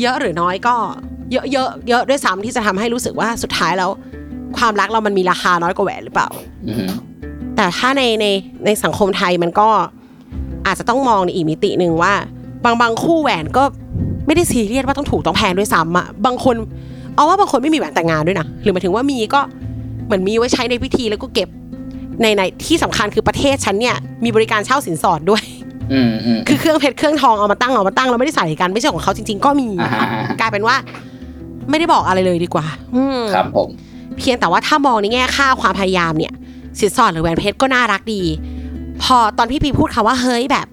[0.00, 0.74] เยอะหรือน้อยก็
[1.32, 3.90] เยอะเยอะเยอะด้วยซ้ำที่จะทำให้รู้สึกว่าสุดท้ายแล้ว
[4.58, 6.28] ความรักเรามันมีราคาน้อยกว่าแหวนหรือเปล่า
[6.68, 6.88] อืม
[7.56, 8.26] แต่ถ้าในใน
[8.66, 9.68] ในสังคมไทยมันก็
[10.66, 12.12] อาจจะต้องมองในอีกมิติหนึ่งว่า
[12.64, 13.64] บางบางคู่แหวนก็
[14.26, 16.56] ไม่ได้ซีเรียสว่าต้องถูกต้องแพงด้วยซ้ำอะบางคน
[17.16, 19.40] เอาว่าบางคนไม่มีแหวนแต่งงานด้วยนะหรือหมายถึงว่ามีก็
[20.06, 21.48] เหมือนมีไว้ใช้ในพิธีแล้วก็เก็บ
[22.22, 25.42] ในในที่สำคัญคือประเทศฉันเนี่ยมีบริการเช่าสินสอดด้วย
[25.92, 30.76] อืมอืมคือเครื่องเพชรเครื่องทองเอามาตั้งเอามาตั้งเราไม่ได้ใส่กันไม่ใช่ของเขาจริง ๆ ก็มีอ่าฮะอ่าฮะกลายเป็นว่า
[31.70, 33.68] ไม่ได้บอกอะไรเลยดีกว่า อืมครับผม
[34.18, 36.32] เพียงแต่ว่าถ้ามองในแง่ค่าความพยายามเนี่ย
[36.78, 38.22] สินสอดหรือแหวนเพชรก็น่ารักดี
[39.02, 40.66] พอตอนพี่พีพูดคำว่าเฮ้ยแบบ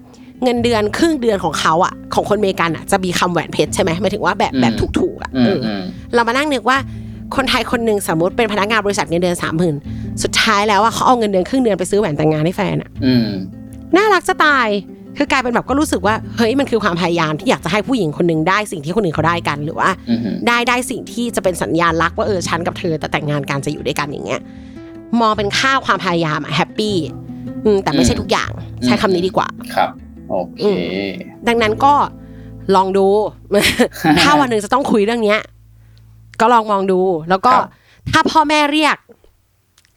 [0.44, 5.82] เงินเดือนครึ่งเดือนของเขาอะของคนอเมริกันอะจะมีคำแหวนเพชรใช่ไหมหมายถึงว่าแบบแบบถูกๆอะอืเอมอออืม
[6.14, 6.78] เรามานั่งนึกว่า
[7.36, 9.74] คนไทยคนหนึ่งสมมติเป็นพนักงานบริษัทเงินเดือนสามหมื่น
[10.22, 13.28] สุดท้ายแล้วอะเขาเอาเงินเดือนครึ่งเดือนไปซื้อแหวนแต่งงานให้แฟนอะอืม
[13.96, 14.68] น่ารักจะตาย
[15.16, 24.40] คือกลายเป็นแบบก็รู้สึกว่าเฮ้ยมันคือความพยายามที่อยากจะให้ผู้หญิงคนหนึ่งได้สิ่งที่คนอื่นเขาได้กันหรือว่าอืมได้ได้สิ่งที่จะเป็นสัญญาณรักว่าเออฉันกับเธอแต่แต่งงานกันจะอยู่ด้วยกันอย่างเงี้ย
[25.20, 26.96] มองเป็นค่าความพยายามอะแฮปปี้
[27.64, 28.50] อืมแต่ไม่ใช่ทุกอย่าง
[28.84, 29.88] ใช้คำนี้ดีกว่าครับ
[30.30, 30.70] โอเคอื
[31.48, 31.94] ดังนั้นก็
[32.76, 33.06] ลองดู
[34.20, 35.40] ถ้าวันหนึ่งจะต้องคุยเรื่องเนี้ย
[36.40, 37.68] ก็ลองมองดู แล้วก็ครับ
[38.12, 38.96] ถ้าพ่อแม่เรียก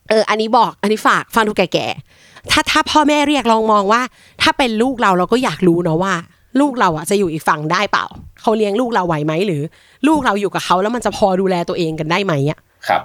[0.10, 4.02] เออ อันนี้บอก อันนี้ฝากฟังทุกแก่ๆถ้าถ้าพ่อแม่เรียกลองมองว่า
[4.41, 6.13] ถ้าเป็นลูกเราเราก็อยากรู้เนาะว่า
[6.60, 8.06] ลูกเราอะจะอยู่อีกฝั่งได้เปล่า
[8.41, 9.62] เขาเลี้ยงลูกเราไหวไหมหรือ
[10.08, 13.02] ลูกเราอยู่กับเขาแล้วมันจะพอดูแลตัวเองกันได้ไหมอะครับ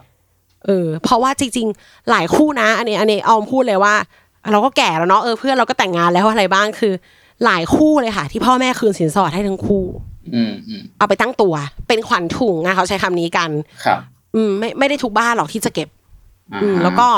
[0.66, 3.94] เออ เพราะว่าจริง ๆ หลายคู่นะ อันนี้ อันนี้ออมพูดเลยว่า
[4.50, 6.92] เราก็แก่แล้วเนาะเออเพื่อนเราก็แต่งงานแล้วอะไรบ้างคือ
[7.44, 9.84] หลายคู่เลยค่ะ ที่พ่อแม่คืนสินสอดให้ทั้งคู่
[10.34, 11.54] อืมอืมเอาไปตั้งตัว
[11.88, 13.50] เป็นขวัญถุงอะเขาใช้คำนี้กัน
[13.84, 13.98] ครับ
[14.34, 15.88] อืม ไม่ไม่ได้ทุกบ้านหรอกที่จะเก็บ
[16.52, 17.08] อ่าอืมฮะแล้วก็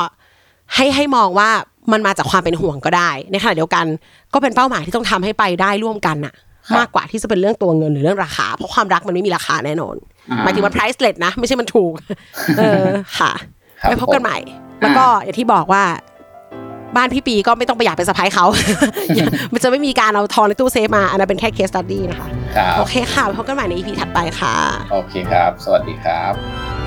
[0.75, 1.49] ให้ให้มองว่า
[1.93, 3.87] มันมาจากความเป็นห่วงก็ได้ ในขณะเดียวกัน
[4.35, 6.35] ก็เป็นเป้าหมายที่ต้องทำให้ไปได้ร่วมกันอะ
[6.79, 9.97] มากกว่าที่จะเป็นเรื่องตัวเงินหรือเรื่องราคา เพราะความรักมันไม่มีราคาแน่นอน
[10.31, 11.93] อ่หมายถึงว่า priceless นะ ไม่ใช่มันถูก
[12.59, 12.85] เออ
[13.19, 13.33] ค่ะ
[13.81, 14.39] ครับไปพบกันใหม่
[14.83, 15.83] แล้วก็อย่างที่บอกว่า
[16.97, 18.47] บ้านพี่ปีก็ไม่ต้องไปอยากเป็นสะพ้ายเขา
[19.53, 24.55] มันจะไม่มีการเอาทองในตู้เซฟมา อันนั้นเป็นแค่ case study นะคะครับโอเคค่ะไปพบกันใหม่ใน EP ถัดไปค่ะ
[24.93, 26.80] โอเคครับ สวัสดีครับ